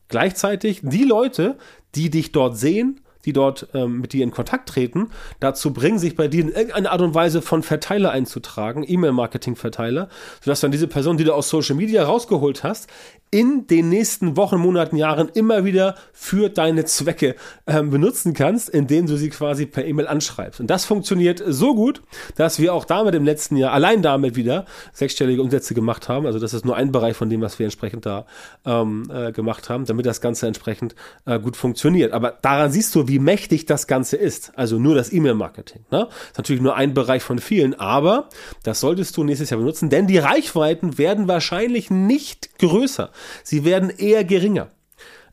gleichzeitig 0.08 0.82
die 0.84 1.04
Leute, 1.04 1.58
die 1.96 2.10
dich 2.10 2.32
dort 2.32 2.58
sehen, 2.58 3.02
die 3.26 3.34
dort 3.34 3.68
ähm, 3.74 4.00
mit 4.00 4.14
dir 4.14 4.24
in 4.24 4.32
Kontakt 4.32 4.70
treten, 4.70 5.10
dazu 5.42 5.74
bringen, 5.74 6.00
sich 6.00 6.16
bei 6.16 6.30
dir 6.30 6.44
in 6.44 6.50
irgendeiner 6.50 6.92
Art 6.92 7.02
und 7.02 7.14
Weise 7.14 7.42
von 7.42 7.62
Verteiler 7.62 8.12
einzutragen, 8.12 8.86
E-Mail-Marketing-Verteiler, 8.88 10.08
sodass 10.42 10.62
dann 10.62 10.72
diese 10.72 10.88
Person, 10.88 11.18
die 11.18 11.26
du 11.26 11.34
aus 11.34 11.50
Social 11.50 11.76
Media 11.76 12.06
rausgeholt 12.06 12.64
hast, 12.64 12.88
in 13.30 13.68
den 13.68 13.90
nächsten 13.90 14.38
Wochen, 14.38 14.58
Monaten, 14.58 14.96
Jahren 14.96 15.30
immer 15.34 15.66
wieder 15.66 15.96
für 16.14 16.50
deine 16.50 16.86
Zwecke 16.86 17.36
ähm, 17.66 17.90
benutzen 17.90 18.34
kannst, 18.34 18.70
indem 18.70 19.06
du 19.06 19.18
sie 19.18 19.30
quasi 19.30 19.66
per 19.66 19.86
E-Mail 19.86 20.08
anschreibst. 20.08 20.62
Und 20.62 20.68
das 20.68 20.86
funktioniert 20.86 21.44
so 21.46 21.76
gut, 21.76 22.02
dass 22.38 22.60
wir 22.60 22.74
auch 22.74 22.86
damit 22.86 23.16
im 23.16 23.26
letzten 23.26 23.58
Jahr 23.58 23.74
allein 23.74 24.02
damit 24.02 24.38
wieder 24.38 24.66
sechsstellige 24.94 25.42
Umsätze 25.42 25.74
gemacht 25.74 26.08
haben. 26.08 26.26
Also 26.26 26.40
das 26.40 26.54
ist 26.54 26.64
nur 26.64 26.78
ein 26.78 26.94
Bereich 26.94 27.18
von 27.18 27.30
dem, 27.30 27.42
was 27.42 27.60
wir 27.60 27.66
entsprechend 27.66 28.06
da 28.06 28.26
ähm, 28.66 29.12
äh, 29.14 29.34
gemacht 29.34 29.70
haben, 29.70 29.86
damit 29.86 30.06
das 30.06 30.22
Ganze 30.22 30.48
entsprechend 30.48 30.96
äh, 31.26 31.38
gut 31.38 31.58
funktioniert. 31.58 32.14
Aber 32.14 32.32
daran 32.42 32.72
siehst 32.72 32.96
du, 32.96 33.10
wie 33.10 33.20
mächtig 33.20 33.66
das 33.66 33.88
Ganze 33.88 34.16
ist. 34.16 34.54
Also 34.56 34.80
nur 34.80 34.96
das 34.96 35.12
E-Mail-Marketing. 35.12 35.84
Ne? 35.92 36.08
Ist 36.28 36.38
natürlich 36.38 36.62
nur 36.62 36.76
ein 36.76 36.94
Bereich 36.94 37.24
von 37.24 37.40
vielen, 37.40 37.78
aber 37.78 38.30
das 38.64 38.80
solltest 38.80 39.18
du 39.18 39.26
nächstes 39.26 39.50
Jahr 39.50 39.60
benutzen, 39.60 39.90
denn 39.90 40.08
die 40.08 40.18
Reichweiten 40.18 40.98
werden 40.98 41.28
wahrscheinlich 41.28 41.90
nicht 41.92 42.58
größer. 42.60 43.12
Sie 43.44 43.66
werden 43.66 43.90
eher 43.90 44.24
geringer. 44.24 44.69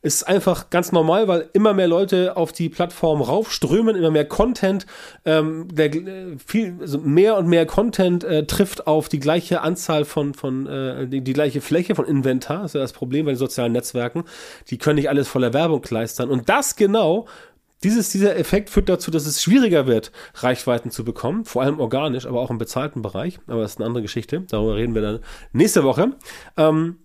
Ist 0.01 0.27
einfach 0.27 0.69
ganz 0.69 0.91
normal, 0.91 1.27
weil 1.27 1.49
immer 1.53 1.73
mehr 1.73 1.87
Leute 1.87 2.37
auf 2.37 2.51
die 2.51 2.69
Plattform 2.69 3.23
raufströmen, 3.23 3.95
immer 3.95 4.11
mehr 4.11 4.25
Content, 4.25 4.85
ähm, 5.25 5.67
der, 5.73 5.89
viel, 6.45 6.77
also 6.79 6.99
mehr 6.99 7.37
und 7.37 7.47
mehr 7.47 7.65
Content 7.65 8.23
äh, 8.23 8.45
trifft 8.45 8.85
auf 8.85 9.09
die 9.09 9.19
gleiche 9.19 9.61
Anzahl 9.61 10.05
von, 10.05 10.35
von 10.35 10.67
äh, 10.67 11.07
die, 11.07 11.21
die 11.21 11.33
gleiche 11.33 11.59
Fläche 11.59 11.95
von 11.95 12.05
Inventar. 12.05 12.61
Das 12.61 12.71
ist 12.71 12.75
ja 12.75 12.81
das 12.81 12.93
Problem 12.93 13.25
bei 13.25 13.31
den 13.31 13.39
sozialen 13.39 13.71
Netzwerken. 13.71 14.25
Die 14.69 14.77
können 14.77 14.97
nicht 14.97 15.09
alles 15.09 15.27
voller 15.27 15.53
Werbung 15.53 15.81
kleistern. 15.81 16.29
Und 16.29 16.49
das 16.49 16.75
genau 16.75 17.25
dieses, 17.83 18.09
dieser 18.09 18.37
Effekt 18.37 18.69
führt 18.69 18.89
dazu, 18.89 19.11
dass 19.11 19.25
es 19.25 19.41
schwieriger 19.41 19.87
wird, 19.87 20.11
Reichweiten 20.35 20.91
zu 20.91 21.03
bekommen, 21.03 21.45
vor 21.45 21.63
allem 21.63 21.79
organisch, 21.79 22.25
aber 22.25 22.41
auch 22.41 22.49
im 22.49 22.57
bezahlten 22.59 23.01
Bereich. 23.01 23.39
Aber 23.47 23.61
das 23.61 23.71
ist 23.71 23.77
eine 23.77 23.87
andere 23.87 24.03
Geschichte. 24.03 24.41
Darüber 24.49 24.75
reden 24.75 24.93
wir 24.93 25.01
dann 25.01 25.19
nächste 25.51 25.83
Woche. 25.83 26.11
Ähm, 26.57 26.97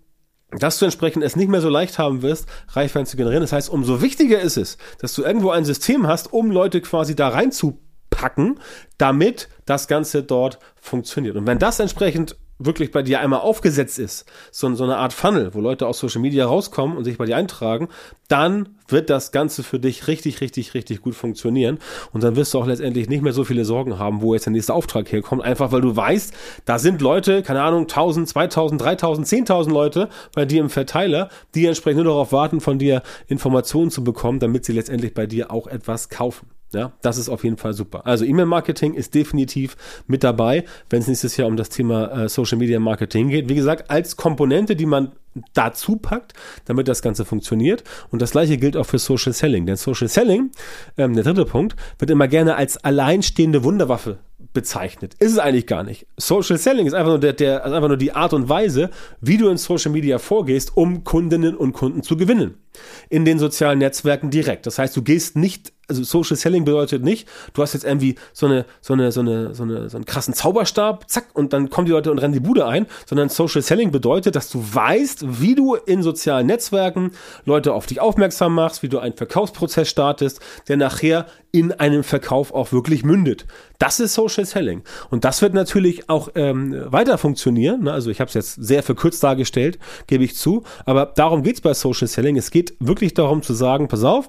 dass 0.59 0.79
du 0.79 0.85
entsprechend 0.85 1.23
es 1.23 1.37
nicht 1.37 1.49
mehr 1.49 1.61
so 1.61 1.69
leicht 1.69 1.99
haben 1.99 2.23
wirst, 2.23 2.47
Reichweiten 2.69 3.07
zu 3.07 3.17
generieren. 3.17 3.43
Das 3.43 3.53
heißt, 3.53 3.69
umso 3.69 4.03
wichtiger 4.03 4.41
ist 4.41 4.57
es, 4.57 4.79
dass 4.99 5.15
du 5.15 5.23
irgendwo 5.23 5.51
ein 5.51 5.65
System 5.65 6.07
hast, 6.07 6.33
um 6.33 6.51
Leute 6.51 6.81
quasi 6.81 7.15
da 7.15 7.29
reinzupacken, 7.29 8.59
damit 8.99 9.49
das 9.67 9.89
Ganze 9.89 10.23
dort 10.23 10.59
funktioniert. 10.81 11.37
Und 11.37 11.47
wenn 11.47 11.59
das 11.59 11.79
entsprechend 11.79 12.37
wirklich 12.61 12.91
bei 12.93 13.03
dir 13.03 13.21
einmal 13.21 13.41
aufgesetzt 13.41 13.99
ist, 13.99 14.27
so, 14.53 14.73
so 14.75 14.85
eine 14.85 14.99
Art 14.99 15.13
Funnel, 15.13 15.55
wo 15.55 15.61
Leute 15.61 15.87
aus 15.87 15.99
Social 15.99 16.21
Media 16.21 16.47
rauskommen 16.47 16.97
und 16.97 17.05
sich 17.05 17.19
bei 17.19 17.25
dir 17.25 17.37
eintragen, 17.37 17.89
dann 18.29 18.77
wird 18.87 19.11
das 19.11 19.33
Ganze 19.33 19.63
für 19.63 19.79
dich 19.79 20.07
richtig, 20.07 20.41
richtig, 20.41 20.75
richtig 20.75 21.01
gut 21.01 21.15
funktionieren. 21.15 21.79
Und 22.13 22.23
dann 22.23 22.37
wirst 22.37 22.55
du 22.55 22.59
auch 22.59 22.67
letztendlich 22.67 23.09
nicht 23.09 23.23
mehr 23.23 23.33
so 23.33 23.45
viele 23.45 23.65
Sorgen 23.65 23.99
haben, 23.99 24.21
wo 24.21 24.35
jetzt 24.35 24.47
der 24.47 24.53
nächste 24.53 24.75
Auftrag 24.75 25.11
herkommt. 25.11 25.43
Einfach 25.43 25.73
weil 25.73 25.81
du 25.81 25.97
weißt, 25.97 26.35
da 26.65 26.79
sind 26.79 27.01
Leute, 27.01 27.43
keine 27.43 27.63
Ahnung, 27.63 27.83
1000, 27.83 28.29
2000, 28.29 28.81
3000, 28.81 29.27
10.000 29.27 29.71
Leute 29.71 30.09
bei 30.35 30.45
dir 30.45 30.61
im 30.61 30.71
Verteiler, 30.71 31.29
die 31.55 31.67
entsprechend 31.67 32.03
nur 32.03 32.13
darauf 32.13 32.33
warten, 32.33 32.61
von 32.61 32.79
dir 32.79 33.03
Informationen 33.27 33.91
zu 33.91 34.05
bekommen, 34.05 34.39
damit 34.39 34.65
sie 34.65 34.73
letztendlich 34.73 35.15
bei 35.15 35.27
dir 35.27 35.51
auch 35.51 35.67
etwas 35.67 36.09
kaufen. 36.09 36.60
Ja, 36.73 36.93
das 37.03 37.19
ist 37.19 37.29
auf 37.29 37.43
jeden 37.43 37.57
Fall 37.57 37.75
super. 37.75 38.07
Also 38.07 38.25
E-Mail-Marketing 38.25 38.95
ist 38.95 39.15
definitiv 39.15 39.77
mit 40.07 40.23
dabei, 40.23 40.65
wenn 40.89 41.01
es 41.01 41.09
nächstes 41.09 41.37
Jahr 41.37 41.49
um 41.49 41.57
das 41.57 41.69
Thema 41.69 42.25
äh, 42.25 42.29
Social 42.29 42.59
Media 42.59 42.79
Marketing 42.79 43.29
geht. 43.29 43.49
Wie 43.49 43.57
gesagt, 43.57 43.91
als 43.91 44.17
Komponente, 44.17 44.77
die 44.77 44.87
man 44.87 45.13
dazu 45.53 45.97
packt, 45.97 46.33
damit 46.67 46.87
das 46.87 47.03
Ganze 47.03 47.25
funktioniert. 47.25 47.83
Und 48.11 48.23
das 48.23 48.33
gleiche 48.33 48.57
gilt 48.57 48.77
auch 48.77 48.87
für 48.87 48.99
Social 48.99 49.33
Selling. 49.33 49.67
Denn 49.67 49.77
Social 49.77 50.09
Selling, 50.09 50.51
ähm, 50.97 51.15
der 51.15 51.25
dritte 51.25 51.45
Punkt, 51.45 51.75
wird 51.99 52.11
immer 52.11 52.29
gerne 52.29 52.55
als 52.55 52.77
alleinstehende 52.85 53.65
Wunderwaffe 53.65 54.19
bezeichnet. 54.53 55.15
Ist 55.19 55.33
es 55.33 55.39
eigentlich 55.39 55.67
gar 55.67 55.85
nicht. 55.85 56.07
Social 56.17 56.59
Selling 56.59 56.87
ist 56.87 56.95
einfach 56.95 57.11
nur, 57.11 57.21
der, 57.21 57.33
der, 57.33 57.65
also 57.65 57.77
einfach 57.77 57.89
nur 57.89 57.97
die 57.97 58.13
Art 58.13 58.33
und 58.33 58.49
Weise, 58.49 58.91
wie 59.21 59.37
du 59.37 59.49
in 59.49 59.57
Social 59.57 59.93
Media 59.93 60.19
vorgehst, 60.19 60.77
um 60.77 61.05
Kundinnen 61.05 61.57
und 61.57 61.73
Kunden 61.73 62.03
zu 62.03 62.17
gewinnen. 62.17 62.55
In 63.09 63.25
den 63.25 63.39
sozialen 63.39 63.79
Netzwerken 63.79 64.31
direkt. 64.31 64.67
Das 64.67 64.79
heißt, 64.79 64.97
du 64.97 65.03
gehst 65.03 65.37
nicht 65.37 65.73
also 65.91 66.05
Social 66.05 66.37
Selling 66.37 66.65
bedeutet 66.65 67.03
nicht, 67.03 67.29
du 67.53 67.63
hast 67.63 67.75
jetzt 67.75 67.85
irgendwie 67.85 68.15
so 68.33 68.47
eine, 68.47 68.65
so 68.81 68.93
eine, 68.95 69.13
so 69.13 69.21
eine, 69.21 69.55
so 69.55 69.65
eine, 69.65 69.91
so 69.91 69.97
einen 69.97 70.07
krassen 70.07 70.33
Zauberstab, 70.33 71.11
zack, 71.11 71.27
und 71.35 71.53
dann 71.53 71.69
kommen 71.69 71.87
die 71.87 71.93
Leute 71.93 72.13
und 72.13 72.19
rennen 72.19 72.33
die 72.33 72.41
Bude 72.41 72.67
ein, 72.67 72.87
sondern 73.07 73.29
Social 73.29 73.61
Selling 73.61 73.91
bedeutet, 73.91 74.37
dass 74.37 74.49
du 74.51 74.65
weißt, 74.73 75.41
wie 75.41 75.57
du 75.57 75.75
in 75.75 76.03
sozialen 76.03 76.47
Netzwerken 76.47 77.11
Leute 77.45 77.75
auf 77.75 77.87
dich 77.87 78.01
aufmerksam 78.01 78.55
machst, 78.55 78.83
wie 78.85 78.89
du 78.89 79.01
einen 79.01 79.17
Verkaufsprozess 79.17 79.89
startest, 79.89 80.41
der 80.69 80.77
nachher 80.77 81.27
in 81.53 81.73
einem 81.73 82.05
Verkauf 82.05 82.55
auch 82.55 82.71
wirklich 82.71 83.03
mündet. 83.03 83.47
Das 83.79 83.99
ist 83.99 84.15
Social 84.15 84.45
Selling. 84.45 84.83
Und 85.11 85.25
das 85.25 85.43
wird 85.43 85.53
natürlich 85.53 86.09
auch 86.09 86.29
ähm, 86.37 86.85
weiter 86.93 87.19
funktionieren. 87.19 87.85
Ne? 87.85 87.93
Also 87.93 88.11
ich 88.11 88.21
habe 88.21 88.29
es 88.29 88.35
jetzt 88.35 88.55
sehr 88.55 88.85
verkürzt 88.85 89.23
dargestellt, 89.25 89.79
gebe 90.07 90.23
ich 90.23 90.37
zu. 90.37 90.63
Aber 90.85 91.07
darum 91.07 91.43
geht's 91.43 91.61
bei 91.61 91.75
Social 91.75 92.07
Selling. 92.07 92.37
Es 92.37 92.53
geht 92.53 92.60
wirklich 92.79 93.15
darum 93.15 93.43
zu 93.43 93.55
sagen, 93.55 93.89
pass 93.89 94.05
auf, 94.05 94.29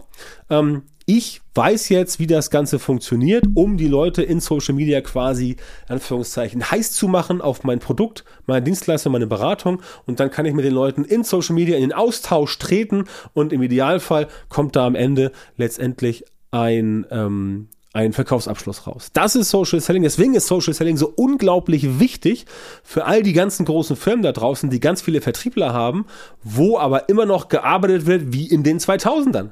ähm, 0.50 0.84
ich 1.06 1.42
weiß 1.56 1.90
jetzt, 1.90 2.20
wie 2.20 2.28
das 2.28 2.50
Ganze 2.52 2.80
funktioniert, 2.80 3.44
um 3.56 3.76
die 3.76 3.88
Leute 3.88 4.24
in 4.24 4.40
Social 4.40 4.76
Media 4.76 5.02
quasi, 5.02 5.58
Anführungszeichen, 5.88 6.72
heiß 6.72 6.94
zu 6.94 7.08
machen 7.08 7.42
auf 7.42 7.64
mein 7.64 7.80
Produkt, 7.80 8.24
meine 8.46 8.62
Dienstleistung, 8.62 9.12
meine 9.12 9.28
Beratung. 9.28 9.82
Und 10.06 10.20
dann 10.20 10.32
kann 10.32 10.46
ich 10.46 10.54
mit 10.54 10.64
den 10.64 10.74
Leuten 10.74 11.04
in 11.04 11.24
Social 11.24 11.56
Media 11.56 11.76
in 11.76 11.82
den 11.82 11.94
Austausch 11.94 12.58
treten 12.60 13.06
und 13.34 13.52
im 13.52 13.62
Idealfall 13.62 14.28
kommt 14.48 14.76
da 14.76 14.86
am 14.86 14.96
Ende 14.96 15.32
letztendlich 15.58 16.24
ein, 16.52 17.06
ähm, 17.10 17.68
ein 17.94 18.14
Verkaufsabschluss 18.14 18.88
raus. 18.88 19.10
Das 19.14 19.36
ist 19.36 19.50
Social 19.50 19.82
Selling. 19.82 20.04
Deswegen 20.04 20.34
ist 20.34 20.48
Social 20.48 20.74
Selling 20.74 20.98
so 20.98 21.12
unglaublich 21.16 22.00
wichtig 22.00 22.46
für 22.84 23.06
all 23.06 23.22
die 23.22 23.34
ganzen 23.34 23.66
großen 23.66 23.96
Firmen 23.96 24.24
da 24.24 24.32
draußen, 24.32 24.70
die 24.70 24.80
ganz 24.80 25.02
viele 25.02 25.22
Vertriebler 25.22 25.74
haben, 25.74 26.06
wo 26.42 26.78
aber 26.78 27.10
immer 27.10 27.26
noch 27.26 27.50
gearbeitet 27.50 28.06
wird 28.06 28.34
wie 28.34 28.48
in 28.48 28.64
den 28.64 28.80
2000ern. 28.80 29.50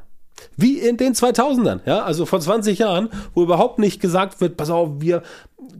Wie 0.55 0.79
in 0.79 0.95
den 0.95 1.13
2000ern, 1.13 1.81
ja, 1.85 2.03
also 2.03 2.25
vor 2.25 2.39
20 2.39 2.79
Jahren, 2.79 3.09
wo 3.33 3.43
überhaupt 3.43 3.77
nicht 3.77 3.99
gesagt 3.99 4.39
wird, 4.39 4.55
pass 4.55 4.69
auf, 4.69 4.89
wir 4.99 5.21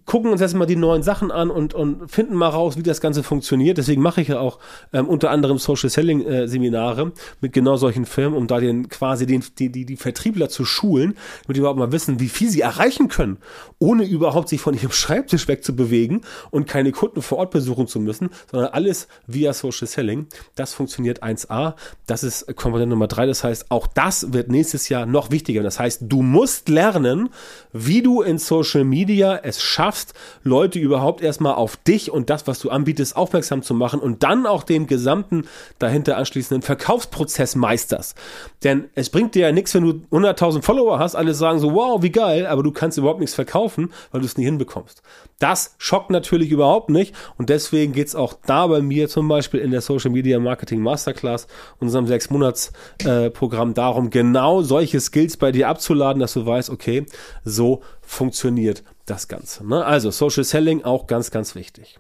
gucken 0.06 0.32
uns 0.32 0.42
erstmal 0.42 0.68
die 0.68 0.76
neuen 0.76 1.04
Sachen 1.04 1.32
an 1.32 1.50
und, 1.50 1.74
und 1.74 2.10
finden 2.10 2.36
mal 2.36 2.50
raus, 2.50 2.78
wie 2.78 2.84
das 2.84 3.02
Ganze 3.02 3.24
funktioniert. 3.24 3.78
Deswegen 3.78 4.02
mache 4.02 4.22
ich 4.22 4.30
ja 4.30 4.40
auch 4.40 4.60
ähm, 4.94 5.08
unter 5.08 5.32
anderem 5.32 5.58
Social 5.58 5.90
Selling 5.90 6.26
äh, 6.26 6.48
Seminare 6.48 7.12
mit 7.42 7.54
genau 7.54 7.76
solchen 7.76 8.06
Firmen, 8.06 8.38
um 8.38 8.48
da 8.48 8.60
den 8.60 8.90
quasi 8.90 9.26
den, 9.26 9.44
die, 9.58 9.72
die, 9.72 9.86
die 9.86 9.98
Vertriebler 9.98 10.50
zu 10.50 10.66
schulen, 10.66 11.16
damit 11.44 11.56
die 11.56 11.60
überhaupt 11.60 11.80
mal 11.80 11.92
wissen, 11.92 12.20
wie 12.20 12.30
viel 12.30 12.50
sie 12.50 12.62
erreichen 12.62 13.08
können, 13.08 13.38
ohne 13.78 14.04
überhaupt 14.04 14.50
sich 14.50 14.62
von 14.62 14.74
ihrem 14.74 14.92
Schreibtisch 14.92 15.48
wegzubewegen 15.48 16.22
und 16.52 16.68
keine 16.68 16.92
Kunden 16.92 17.22
vor 17.22 17.38
Ort 17.38 17.52
besuchen 17.52 17.88
zu 17.88 18.00
müssen, 18.00 18.30
sondern 18.52 18.72
alles 18.72 19.08
via 19.28 19.54
Social 19.54 19.88
Selling. 19.88 20.28
Das 20.56 20.74
funktioniert 20.74 21.24
1A. 21.24 21.76
Das 22.08 22.24
ist 22.24 22.56
Komponente 22.56 22.90
Nummer 22.90 23.08
3. 23.08 23.28
Das 23.28 23.44
heißt, 23.44 23.70
auch 23.70 23.88
das 23.88 24.34
wird 24.34 24.50
nächstes 24.50 24.90
Jahr 24.90 25.06
noch 25.06 25.32
wichtiger. 25.32 25.64
Das 25.64 25.80
heißt, 25.80 26.04
du 26.08 26.22
musst 26.22 26.70
lernen, 26.70 27.30
wie 27.72 28.02
du 28.02 28.22
in 28.22 28.38
Social 28.38 28.84
Media 28.84 29.38
es 29.38 29.62
schaffst, 29.70 30.14
Leute 30.44 30.80
überhaupt 30.80 31.22
erstmal 31.22 31.54
auf 31.54 31.78
dich 31.78 32.12
und 32.12 32.30
das, 32.30 32.48
was 32.48 32.60
du 32.60 32.70
anbietest, 32.70 33.16
aufmerksam 33.16 33.62
zu 33.62 33.74
machen 33.74 34.00
und 34.00 34.24
dann 34.24 34.46
auch 34.46 34.64
den 34.64 34.88
gesamten 34.88 35.46
dahinter 35.78 36.18
anschließenden 36.18 36.62
Verkaufsprozess 36.62 37.56
meisterst. 37.56 38.18
Denn 38.64 38.90
es 38.96 39.10
bringt 39.10 39.36
dir 39.36 39.48
ja 39.48 39.52
nichts, 39.52 39.74
wenn 39.74 39.84
du 39.84 40.02
100.000 40.12 40.62
Follower 40.62 41.00
hast, 41.00 41.16
alle 41.16 41.34
sagen 41.34 41.60
so, 41.60 41.74
wow, 41.74 42.02
wie 42.02 42.12
geil, 42.12 42.46
aber 42.46 42.64
du 42.64 42.72
kannst 42.72 42.98
überhaupt 42.98 43.20
nichts 43.20 43.36
verkaufen, 43.36 43.94
weil 44.12 44.22
du 44.22 44.26
es 44.26 44.38
nie 44.38 44.46
hinbekommst. 44.46 45.02
Das 45.40 45.76
schockt 45.78 46.10
natürlich 46.10 46.52
überhaupt 46.52 46.90
nicht 46.90 47.16
und 47.38 47.50
deswegen 47.50 47.94
geht's 47.94 48.16
auch 48.16 48.34
da 48.46 48.68
bei 48.68 48.82
mir 48.82 49.08
zum 49.08 49.28
Beispiel 49.28 49.62
in 49.62 49.72
der 49.72 49.82
Social 49.82 50.12
Media 50.12 50.40
Marketing 50.40 50.82
Masterclass, 50.82 51.48
unserem 51.80 52.08
sechs 52.08 52.30
Monats 52.30 52.74
äh, 53.06 53.30
Programm 53.30 53.74
darum, 53.74 54.10
genau 54.10 54.62
solche 54.62 55.00
Skills 55.00 55.38
bei 55.38 55.52
dir 55.52 55.70
abzuladen, 55.70 56.20
dass 56.20 56.34
du 56.34 56.46
weißt, 56.46 56.70
okay, 56.70 57.06
so 57.46 57.82
funktioniert 58.02 58.84
das 59.10 59.28
Ganze. 59.28 59.68
Ne? 59.68 59.84
Also 59.86 60.12
Social 60.12 60.44
Selling 60.44 60.84
auch 60.84 61.08
ganz, 61.08 61.32
ganz 61.32 61.56
wichtig. 61.56 62.00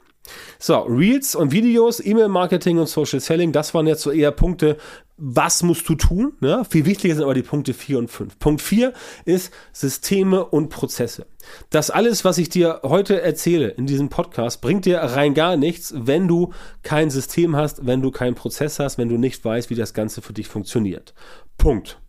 So, 0.59 0.79
Reels 0.81 1.35
und 1.35 1.51
Videos, 1.51 1.99
E-Mail-Marketing 2.05 2.77
und 2.77 2.87
Social 2.87 3.19
Selling, 3.19 3.51
das 3.51 3.73
waren 3.73 3.87
jetzt 3.87 4.01
so 4.01 4.11
eher 4.11 4.31
Punkte, 4.31 4.77
was 5.17 5.63
musst 5.63 5.87
du 5.89 5.95
tun? 5.95 6.33
Ne? 6.39 6.63
Viel 6.69 6.85
wichtiger 6.85 7.13
sind 7.13 7.23
aber 7.23 7.33
die 7.33 7.41
Punkte 7.41 7.73
4 7.73 7.97
und 7.97 8.09
5. 8.09 8.39
Punkt 8.39 8.61
4 8.61 8.93
ist 9.25 9.51
Systeme 9.73 10.45
und 10.45 10.69
Prozesse. 10.69 11.25
Das 11.69 11.89
alles, 11.89 12.23
was 12.23 12.37
ich 12.37 12.49
dir 12.49 12.81
heute 12.83 13.21
erzähle 13.21 13.69
in 13.69 13.85
diesem 13.85 14.09
Podcast, 14.09 14.61
bringt 14.61 14.85
dir 14.85 14.99
rein 14.99 15.33
gar 15.33 15.57
nichts, 15.57 15.93
wenn 15.95 16.27
du 16.27 16.53
kein 16.83 17.09
System 17.09 17.55
hast, 17.55 17.85
wenn 17.85 18.01
du 18.01 18.11
keinen 18.11 18.35
Prozess 18.35 18.79
hast, 18.79 18.97
wenn 18.97 19.09
du 19.09 19.17
nicht 19.17 19.43
weißt, 19.43 19.69
wie 19.69 19.75
das 19.75 19.93
Ganze 19.93 20.21
für 20.21 20.33
dich 20.33 20.47
funktioniert. 20.47 21.13
Punkt. 21.57 21.99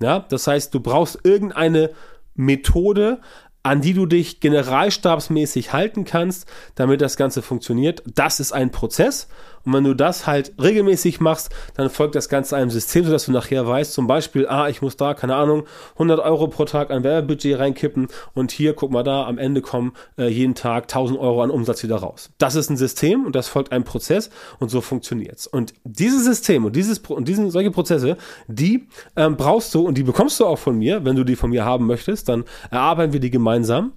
Ja, 0.00 0.20
das 0.20 0.46
heißt, 0.46 0.72
du 0.74 0.80
brauchst 0.80 1.18
irgendeine 1.24 1.90
Methode, 2.34 3.20
an 3.62 3.80
die 3.80 3.94
du 3.94 4.06
dich 4.06 4.40
generalstabsmäßig 4.40 5.72
halten 5.72 6.04
kannst, 6.04 6.46
damit 6.74 7.00
das 7.00 7.16
Ganze 7.16 7.42
funktioniert. 7.42 8.02
Das 8.14 8.40
ist 8.40 8.52
ein 8.52 8.70
Prozess 8.70 9.28
und 9.64 9.72
wenn 9.72 9.84
du 9.84 9.94
das 9.94 10.26
halt 10.26 10.52
regelmäßig 10.60 11.20
machst, 11.20 11.50
dann 11.74 11.90
folgt 11.90 12.14
das 12.14 12.28
Ganze 12.28 12.56
einem 12.56 12.70
System, 12.70 13.04
sodass 13.04 13.26
du 13.26 13.32
nachher 13.32 13.66
weißt, 13.66 13.92
zum 13.92 14.06
Beispiel, 14.06 14.46
ah, 14.48 14.68
ich 14.68 14.82
muss 14.82 14.96
da, 14.96 15.14
keine 15.14 15.36
Ahnung, 15.36 15.64
100 15.94 16.20
Euro 16.20 16.48
pro 16.48 16.64
Tag 16.64 16.90
an 16.90 17.04
Werbebudget 17.04 17.58
reinkippen 17.58 18.08
und 18.34 18.50
hier, 18.50 18.74
guck 18.74 18.90
mal 18.90 19.02
da, 19.02 19.26
am 19.26 19.38
Ende 19.38 19.60
kommen 19.60 19.92
äh, 20.18 20.28
jeden 20.28 20.54
Tag 20.54 20.84
1000 20.84 21.18
Euro 21.18 21.42
an 21.42 21.50
Umsatz 21.50 21.82
wieder 21.82 21.96
raus. 21.96 22.30
Das 22.38 22.54
ist 22.54 22.70
ein 22.70 22.76
System 22.76 23.26
und 23.26 23.36
das 23.36 23.48
folgt 23.48 23.72
einem 23.72 23.84
Prozess 23.84 24.30
und 24.58 24.70
so 24.70 24.80
funktioniert's. 24.80 25.46
Und 25.46 25.74
dieses 25.84 26.24
System 26.24 26.64
und 26.64 26.76
dieses 26.76 26.98
und 26.98 27.28
diesen 27.28 27.50
solche 27.50 27.70
Prozesse, 27.70 28.16
die 28.48 28.88
ähm, 29.16 29.36
brauchst 29.36 29.74
du 29.74 29.86
und 29.86 29.96
die 29.96 30.02
bekommst 30.02 30.40
du 30.40 30.46
auch 30.46 30.58
von 30.58 30.76
mir, 30.76 31.04
wenn 31.04 31.16
du 31.16 31.24
die 31.24 31.36
von 31.36 31.50
mir 31.50 31.64
haben 31.64 31.86
möchtest, 31.86 32.28
dann 32.28 32.44
erarbeiten 32.70 33.12
wir 33.12 33.20
die 33.20 33.30
gemeinsam 33.30 33.92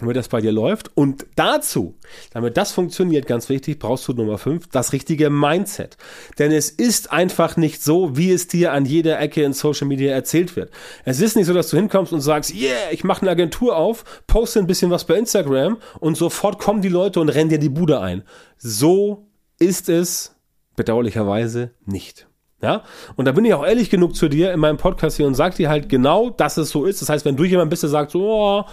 damit 0.00 0.16
das 0.16 0.28
bei 0.28 0.40
dir 0.40 0.52
läuft. 0.52 0.96
Und 0.96 1.26
dazu, 1.36 1.94
damit 2.32 2.56
das 2.56 2.72
funktioniert, 2.72 3.26
ganz 3.26 3.48
wichtig, 3.48 3.78
brauchst 3.78 4.08
du 4.08 4.12
Nummer 4.12 4.38
5, 4.38 4.68
das 4.68 4.92
richtige 4.92 5.30
Mindset. 5.30 5.96
Denn 6.38 6.52
es 6.52 6.70
ist 6.70 7.12
einfach 7.12 7.56
nicht 7.56 7.82
so, 7.82 8.16
wie 8.16 8.32
es 8.32 8.48
dir 8.48 8.72
an 8.72 8.84
jeder 8.84 9.20
Ecke 9.20 9.42
in 9.42 9.52
Social 9.52 9.86
Media 9.86 10.12
erzählt 10.12 10.56
wird. 10.56 10.70
Es 11.04 11.20
ist 11.20 11.36
nicht 11.36 11.46
so, 11.46 11.54
dass 11.54 11.68
du 11.68 11.76
hinkommst 11.76 12.12
und 12.12 12.20
sagst, 12.20 12.54
yeah, 12.54 12.90
ich 12.90 13.04
mache 13.04 13.22
eine 13.22 13.30
Agentur 13.30 13.76
auf, 13.76 14.04
poste 14.26 14.58
ein 14.58 14.66
bisschen 14.66 14.90
was 14.90 15.04
bei 15.04 15.16
Instagram 15.16 15.78
und 16.00 16.16
sofort 16.16 16.58
kommen 16.58 16.82
die 16.82 16.88
Leute 16.88 17.20
und 17.20 17.28
rennen 17.28 17.50
dir 17.50 17.58
die 17.58 17.68
Bude 17.68 18.00
ein. 18.00 18.22
So 18.56 19.26
ist 19.58 19.88
es 19.88 20.34
bedauerlicherweise 20.76 21.72
nicht. 21.84 22.29
Ja, 22.62 22.82
und 23.16 23.24
da 23.24 23.32
bin 23.32 23.46
ich 23.46 23.54
auch 23.54 23.64
ehrlich 23.64 23.88
genug 23.88 24.14
zu 24.14 24.28
dir 24.28 24.52
in 24.52 24.60
meinem 24.60 24.76
Podcast 24.76 25.16
hier 25.16 25.26
und 25.26 25.34
sag 25.34 25.54
dir 25.54 25.70
halt 25.70 25.88
genau, 25.88 26.28
dass 26.28 26.58
es 26.58 26.68
so 26.68 26.84
ist. 26.84 27.00
Das 27.00 27.08
heißt, 27.08 27.24
wenn 27.24 27.36
du 27.36 27.44
jemand 27.44 27.70
bist, 27.70 27.82
der 27.82 27.88
sagt 27.88 28.10
so, 28.10 28.20
oh, 28.22 28.64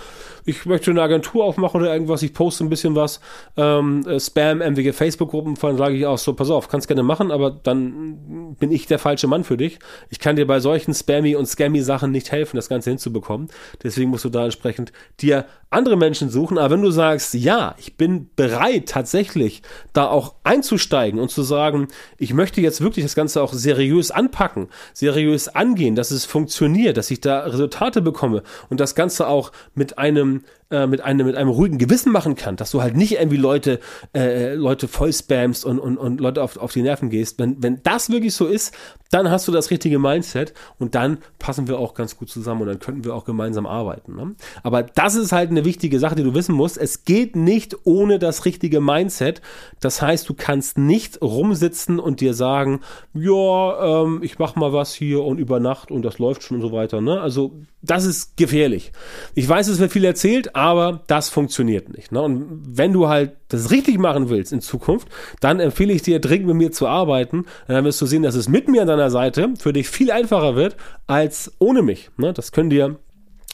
ich 0.44 0.66
möchte 0.66 0.92
eine 0.92 1.02
Agentur 1.02 1.46
aufmachen 1.46 1.82
oder 1.82 1.94
irgendwas, 1.94 2.22
ich 2.22 2.34
poste 2.34 2.66
ein 2.66 2.70
bisschen 2.70 2.96
was, 2.96 3.22
ähm, 3.56 4.06
äh, 4.08 4.20
Spam, 4.20 4.60
MWG 4.60 4.94
Facebook-Gruppen, 4.94 5.56
dann 5.56 5.78
sage 5.78 5.96
ich 5.96 6.06
auch 6.06 6.18
so, 6.18 6.34
pass 6.34 6.50
auf, 6.50 6.68
kannst 6.68 6.88
gerne 6.88 7.04
machen, 7.04 7.32
aber 7.32 7.52
dann 7.52 8.56
bin 8.60 8.72
ich 8.72 8.88
der 8.88 9.00
falsche 9.00 9.28
Mann 9.28 9.44
für 9.44 9.58
dich. 9.58 9.80
Ich 10.10 10.20
kann 10.20 10.36
dir 10.36 10.48
bei 10.48 10.60
solchen 10.60 10.94
Spammy 10.94 11.36
und 11.36 11.46
Scammy 11.46 11.82
Sachen 11.82 12.12
nicht 12.12 12.32
helfen, 12.32 12.56
das 12.58 12.70
Ganze 12.70 12.90
hinzubekommen. 12.90 13.50
Deswegen 13.84 14.10
musst 14.10 14.26
du 14.26 14.30
da 14.30 14.46
entsprechend 14.46 14.92
dir 15.20 15.46
andere 15.70 15.98
Menschen 15.98 16.30
suchen. 16.30 16.58
Aber 16.58 16.74
wenn 16.74 16.82
du 16.82 16.92
sagst, 16.92 17.34
ja, 17.34 17.76
ich 17.78 17.98
bin 17.98 18.30
bereit, 18.36 18.88
tatsächlich 18.88 19.62
da 19.92 20.08
auch 20.08 20.36
einzusteigen 20.44 21.20
und 21.20 21.30
zu 21.30 21.44
sagen, 21.44 21.88
ich 22.18 22.34
möchte 22.34 22.62
jetzt 22.62 22.82
wirklich 22.82 23.04
das 23.04 23.16
Ganze 23.16 23.42
auch 23.42 23.54
seriös 23.78 24.10
anpacken, 24.10 24.70
seriös 24.94 25.50
angehen, 25.50 25.96
dass 25.96 26.10
es 26.10 26.26
funktioniert, 26.26 26.98
dass 26.98 27.12
ich 27.12 27.22
da 27.22 27.42
Resultate 27.42 28.02
bekomme 28.02 28.42
und 28.70 28.80
das 28.80 28.96
Ganze 28.96 29.28
auch 29.28 29.52
mit 29.76 30.00
einem 30.00 30.44
äh, 30.70 30.88
mit 30.88 31.02
einem 31.02 31.26
mit 31.26 31.36
einem 31.36 31.50
ruhigen 31.50 31.78
Gewissen 31.78 32.12
machen 32.12 32.36
kann, 32.36 32.56
dass 32.56 32.72
du 32.72 32.82
halt 32.82 32.96
nicht 32.96 33.14
irgendwie 33.14 33.38
Leute 33.38 33.80
äh, 34.14 34.54
Leute 34.54 34.88
voll 34.88 35.14
spamst 35.14 35.66
und, 35.66 35.80
und, 35.80 35.98
und 35.98 36.20
Leute 36.20 36.44
auf, 36.44 36.58
auf 36.58 36.74
die 36.74 36.82
Nerven 36.82 37.10
gehst. 37.10 37.40
Wenn, 37.40 37.62
wenn 37.64 37.82
das 37.84 38.10
wirklich 38.10 38.34
so 38.34 38.48
ist, 38.48 38.74
dann 39.12 39.30
hast 39.30 39.48
du 39.48 39.52
das 39.52 39.72
richtige 39.72 40.00
Mindset 40.00 40.54
und 40.80 40.96
dann 40.96 41.20
passen 41.40 41.68
wir 41.68 41.80
auch 41.80 41.94
ganz 41.94 42.18
gut 42.18 42.30
zusammen 42.30 42.62
und 42.62 42.68
dann 42.68 42.80
könnten 42.80 43.06
wir 43.06 43.16
auch 43.16 43.26
gemeinsam 43.26 43.66
arbeiten. 43.66 44.16
Ne? 44.16 44.36
Aber 44.64 44.84
das 44.84 45.16
ist 45.16 45.32
halt 45.32 45.50
eine 45.50 45.66
wichtige 45.66 46.00
Sache, 46.00 46.16
die 46.16 46.24
du 46.24 46.34
wissen 46.34 46.56
musst. 46.56 46.78
Es 46.78 47.06
geht 47.06 47.36
nicht 47.36 47.76
ohne 47.86 48.20
das 48.20 48.46
richtige 48.46 48.82
Mindset. 48.82 49.42
Das 49.80 50.02
heißt, 50.02 50.28
du 50.28 50.34
kannst 50.34 50.78
nicht 50.78 51.22
rumsitzen 51.22 52.00
und 52.00 52.20
dir 52.20 52.34
sagen, 52.34 52.82
ja, 53.14 54.04
ähm, 54.04 54.20
ich 54.24 54.40
mach 54.40 54.56
mal 54.56 54.74
was 54.74 54.94
hier 54.94 55.24
und 55.24 55.38
über 55.38 55.60
Nacht 55.60 55.92
und 55.92 56.04
das 56.04 56.20
läuft 56.20 56.44
schon 56.44 56.58
und 56.58 56.62
so 56.62 56.72
weiter. 56.72 57.02
Ne? 57.02 57.22
Also 57.22 57.54
das 57.82 58.06
ist 58.06 58.38
gefährlich. 58.38 58.92
Ich 59.36 59.48
weiß, 59.48 59.68
es 59.68 59.80
wird 59.80 59.92
viel 59.92 60.04
erzählt, 60.04 60.56
aber 60.58 61.02
das 61.06 61.30
funktioniert 61.30 61.96
nicht. 61.96 62.12
Ne? 62.12 62.20
Und 62.20 62.64
wenn 62.66 62.92
du 62.92 63.08
halt 63.08 63.34
das 63.50 63.70
richtig 63.70 64.00
machen 64.00 64.30
willst 64.30 64.52
in 64.52 64.60
Zukunft, 64.60 65.08
dann 65.40 65.60
empfehle 65.60 65.94
ich 65.94 66.02
dir 66.02 66.20
dringend 66.20 66.48
mit 66.48 66.56
mir 66.56 66.72
zu 66.72 66.88
arbeiten. 66.88 67.46
Dann 67.68 67.86
wirst 67.86 68.02
du 68.02 68.08
sehen, 68.08 68.24
dass 68.24 68.34
es 68.34 68.50
mit 68.50 68.68
mir 68.68 68.82
an 68.82 68.88
deiner 68.88 69.12
Seite 69.12 69.54
für 69.60 69.72
dich 69.72 69.88
viel 69.88 70.10
einfacher 70.10 70.56
wird 70.56 70.76
als 71.06 71.54
ohne 71.60 71.84
mich. 71.84 72.10
Ne? 72.18 72.34
Das 72.34 72.52
können 72.52 72.72
dir 72.72 72.98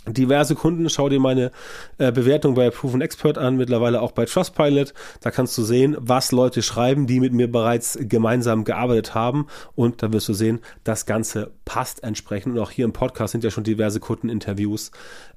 diverse 0.08 0.56
Kunden. 0.56 0.90
Schau 0.90 1.10
dir 1.10 1.20
meine 1.20 1.52
äh, 1.98 2.12
Bewertung 2.12 2.56
bei 2.56 2.70
Proven 2.70 3.02
Expert 3.02 3.38
an, 3.38 3.58
mittlerweile 3.58 4.02
auch 4.02 4.12
bei 4.12 4.26
Trustpilot. 4.26 4.94
Da 5.22 5.32
kannst 5.32 5.58
du 5.58 5.64
sehen, 5.64 5.96
was 6.00 6.32
Leute 6.32 6.62
schreiben, 6.62 7.08
die 7.08 7.20
mit 7.20 7.34
mir 7.34 7.52
bereits 7.52 7.98
gemeinsam 8.02 8.64
gearbeitet 8.64 9.16
haben. 9.16 9.48
Und 9.76 10.04
da 10.04 10.12
wirst 10.12 10.30
du 10.30 10.34
sehen, 10.34 10.60
das 10.84 11.06
Ganze 11.06 11.52
passt 11.66 12.04
entsprechend. 12.04 12.56
Und 12.56 12.60
auch 12.62 12.72
hier 12.72 12.86
im 12.86 12.94
Podcast 12.94 13.32
sind 13.32 13.44
ja 13.44 13.52
schon 13.52 13.64
diverse 13.64 14.00
Kundeninterviews 14.00 14.92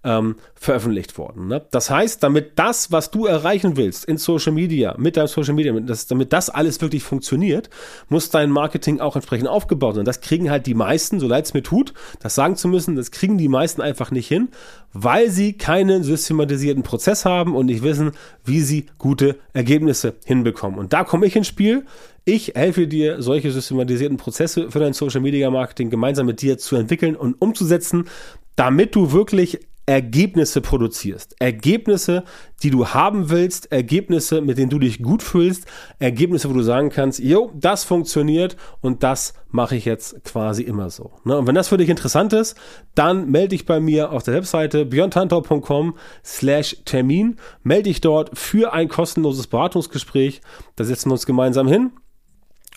ähm, 0.04 0.36
veröffentlicht 0.54 1.18
worden. 1.18 1.48
Ne? 1.48 1.62
Das 1.70 1.90
heißt, 1.90 2.22
damit 2.22 2.58
das, 2.58 2.92
was 2.92 3.10
du 3.10 3.26
erreichen 3.26 3.76
willst 3.76 4.04
in 4.04 4.18
Social 4.18 4.52
Media, 4.52 4.94
mit 4.98 5.16
deinem 5.16 5.28
Social 5.28 5.54
Media, 5.54 5.72
das, 5.80 6.06
damit 6.06 6.32
das 6.32 6.50
alles 6.50 6.80
wirklich 6.80 7.02
funktioniert, 7.02 7.70
muss 8.08 8.30
dein 8.30 8.50
Marketing 8.50 9.00
auch 9.00 9.16
entsprechend 9.16 9.48
aufgebaut 9.48 9.96
sein. 9.96 10.04
Das 10.04 10.20
kriegen 10.20 10.50
halt 10.50 10.66
die 10.66 10.74
meisten, 10.74 11.20
so 11.20 11.26
leid 11.26 11.44
es 11.46 11.54
mir 11.54 11.62
tut, 11.62 11.92
das 12.20 12.34
sagen 12.34 12.56
zu 12.56 12.68
müssen, 12.68 12.96
das 12.96 13.10
kriegen 13.10 13.38
die 13.38 13.48
meisten 13.48 13.80
einfach 13.80 14.10
nicht 14.10 14.28
hin 14.28 14.48
weil 14.92 15.30
sie 15.30 15.52
keinen 15.52 16.02
systematisierten 16.02 16.82
Prozess 16.82 17.24
haben 17.24 17.54
und 17.54 17.66
nicht 17.66 17.82
wissen, 17.82 18.12
wie 18.44 18.60
sie 18.60 18.86
gute 18.98 19.36
Ergebnisse 19.52 20.14
hinbekommen. 20.24 20.78
Und 20.78 20.92
da 20.92 21.04
komme 21.04 21.26
ich 21.26 21.36
ins 21.36 21.48
Spiel. 21.48 21.84
Ich 22.24 22.54
helfe 22.54 22.86
dir, 22.86 23.22
solche 23.22 23.50
systematisierten 23.50 24.16
Prozesse 24.16 24.70
für 24.70 24.78
dein 24.78 24.94
Social 24.94 25.20
Media 25.20 25.50
Marketing 25.50 25.90
gemeinsam 25.90 26.26
mit 26.26 26.40
dir 26.40 26.58
zu 26.58 26.76
entwickeln 26.76 27.14
und 27.14 27.40
umzusetzen, 27.40 28.08
damit 28.56 28.94
du 28.94 29.12
wirklich 29.12 29.60
Ergebnisse 29.86 30.60
produzierst. 30.60 31.36
Ergebnisse, 31.38 32.24
die 32.62 32.70
du 32.70 32.88
haben 32.88 33.30
willst, 33.30 33.70
Ergebnisse, 33.70 34.40
mit 34.40 34.58
denen 34.58 34.70
du 34.70 34.80
dich 34.80 35.00
gut 35.00 35.22
fühlst, 35.22 35.66
Ergebnisse, 36.00 36.50
wo 36.50 36.54
du 36.54 36.62
sagen 36.62 36.90
kannst, 36.90 37.20
jo, 37.20 37.52
das 37.54 37.84
funktioniert 37.84 38.56
und 38.80 39.04
das 39.04 39.34
mache 39.48 39.76
ich 39.76 39.84
jetzt 39.84 40.24
quasi 40.24 40.62
immer 40.62 40.90
so. 40.90 41.12
Ne? 41.24 41.38
Und 41.38 41.46
wenn 41.46 41.54
das 41.54 41.68
für 41.68 41.76
dich 41.76 41.88
interessant 41.88 42.32
ist, 42.32 42.56
dann 42.96 43.30
melde 43.30 43.50
dich 43.50 43.64
bei 43.64 43.78
mir 43.78 44.10
auf 44.10 44.24
der 44.24 44.34
Webseite 44.34 44.84
björntantau.com 44.84 45.96
slash 46.24 46.78
Termin, 46.84 47.36
melde 47.62 47.84
dich 47.84 48.00
dort 48.00 48.36
für 48.36 48.72
ein 48.72 48.88
kostenloses 48.88 49.46
Beratungsgespräch. 49.46 50.40
Da 50.74 50.84
setzen 50.84 51.10
wir 51.10 51.12
uns 51.12 51.26
gemeinsam 51.26 51.68
hin 51.68 51.92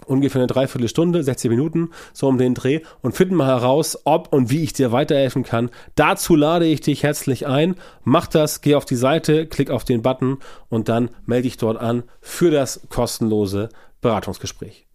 ungefähr 0.10 0.42
eine 0.42 0.48
Dreiviertelstunde, 0.48 1.24
60 1.24 1.50
Minuten, 1.50 1.90
so 2.14 2.28
um 2.28 2.38
den 2.38 2.56
Dreh 2.56 2.82
und 3.02 3.16
finden 3.16 3.36
mal 3.36 3.48
heraus, 3.48 3.98
ob 4.06 4.34
und 4.34 4.50
wie 4.50 4.64
ich 4.64 4.74
dir 4.74 4.92
weiterhelfen 4.92 5.44
kann. 5.44 5.70
Dazu 5.96 6.36
lade 6.36 6.66
ich 6.66 6.82
dich 6.82 7.04
herzlich 7.04 7.48
ein. 7.48 7.76
Mach 8.04 8.28
das, 8.28 8.62
geh 8.62 8.76
auf 8.76 8.86
die 8.86 8.96
Seite, 8.96 9.46
klick 9.46 9.70
auf 9.70 9.86
den 9.86 10.02
Button 10.02 10.40
und 10.70 10.90
dann 10.90 11.10
melde 11.26 11.44
dich 11.44 11.58
dort 11.58 11.78
an 11.78 12.04
für 12.22 12.52
das 12.52 12.82
kostenlose 12.90 13.70
Beratungsgespräch. 14.02 14.88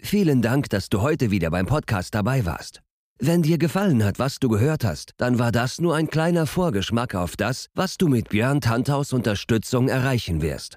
Vielen 0.00 0.42
Dank, 0.42 0.68
dass 0.70 0.88
du 0.88 1.00
heute 1.00 1.30
wieder 1.30 1.50
beim 1.50 1.66
Podcast 1.66 2.14
dabei 2.14 2.44
warst. 2.44 2.82
Wenn 3.24 3.42
dir 3.42 3.56
gefallen 3.56 4.04
hat, 4.04 4.18
was 4.18 4.40
du 4.40 4.48
gehört 4.48 4.84
hast, 4.84 5.12
dann 5.16 5.38
war 5.38 5.52
das 5.52 5.80
nur 5.80 5.94
ein 5.94 6.08
kleiner 6.08 6.46
Vorgeschmack 6.46 7.14
auf 7.14 7.36
das, 7.36 7.68
was 7.74 7.96
du 7.96 8.08
mit 8.08 8.30
Björn 8.30 8.60
Tanthaus 8.60 9.12
Unterstützung 9.12 9.88
erreichen 9.88 10.42
wirst. 10.42 10.76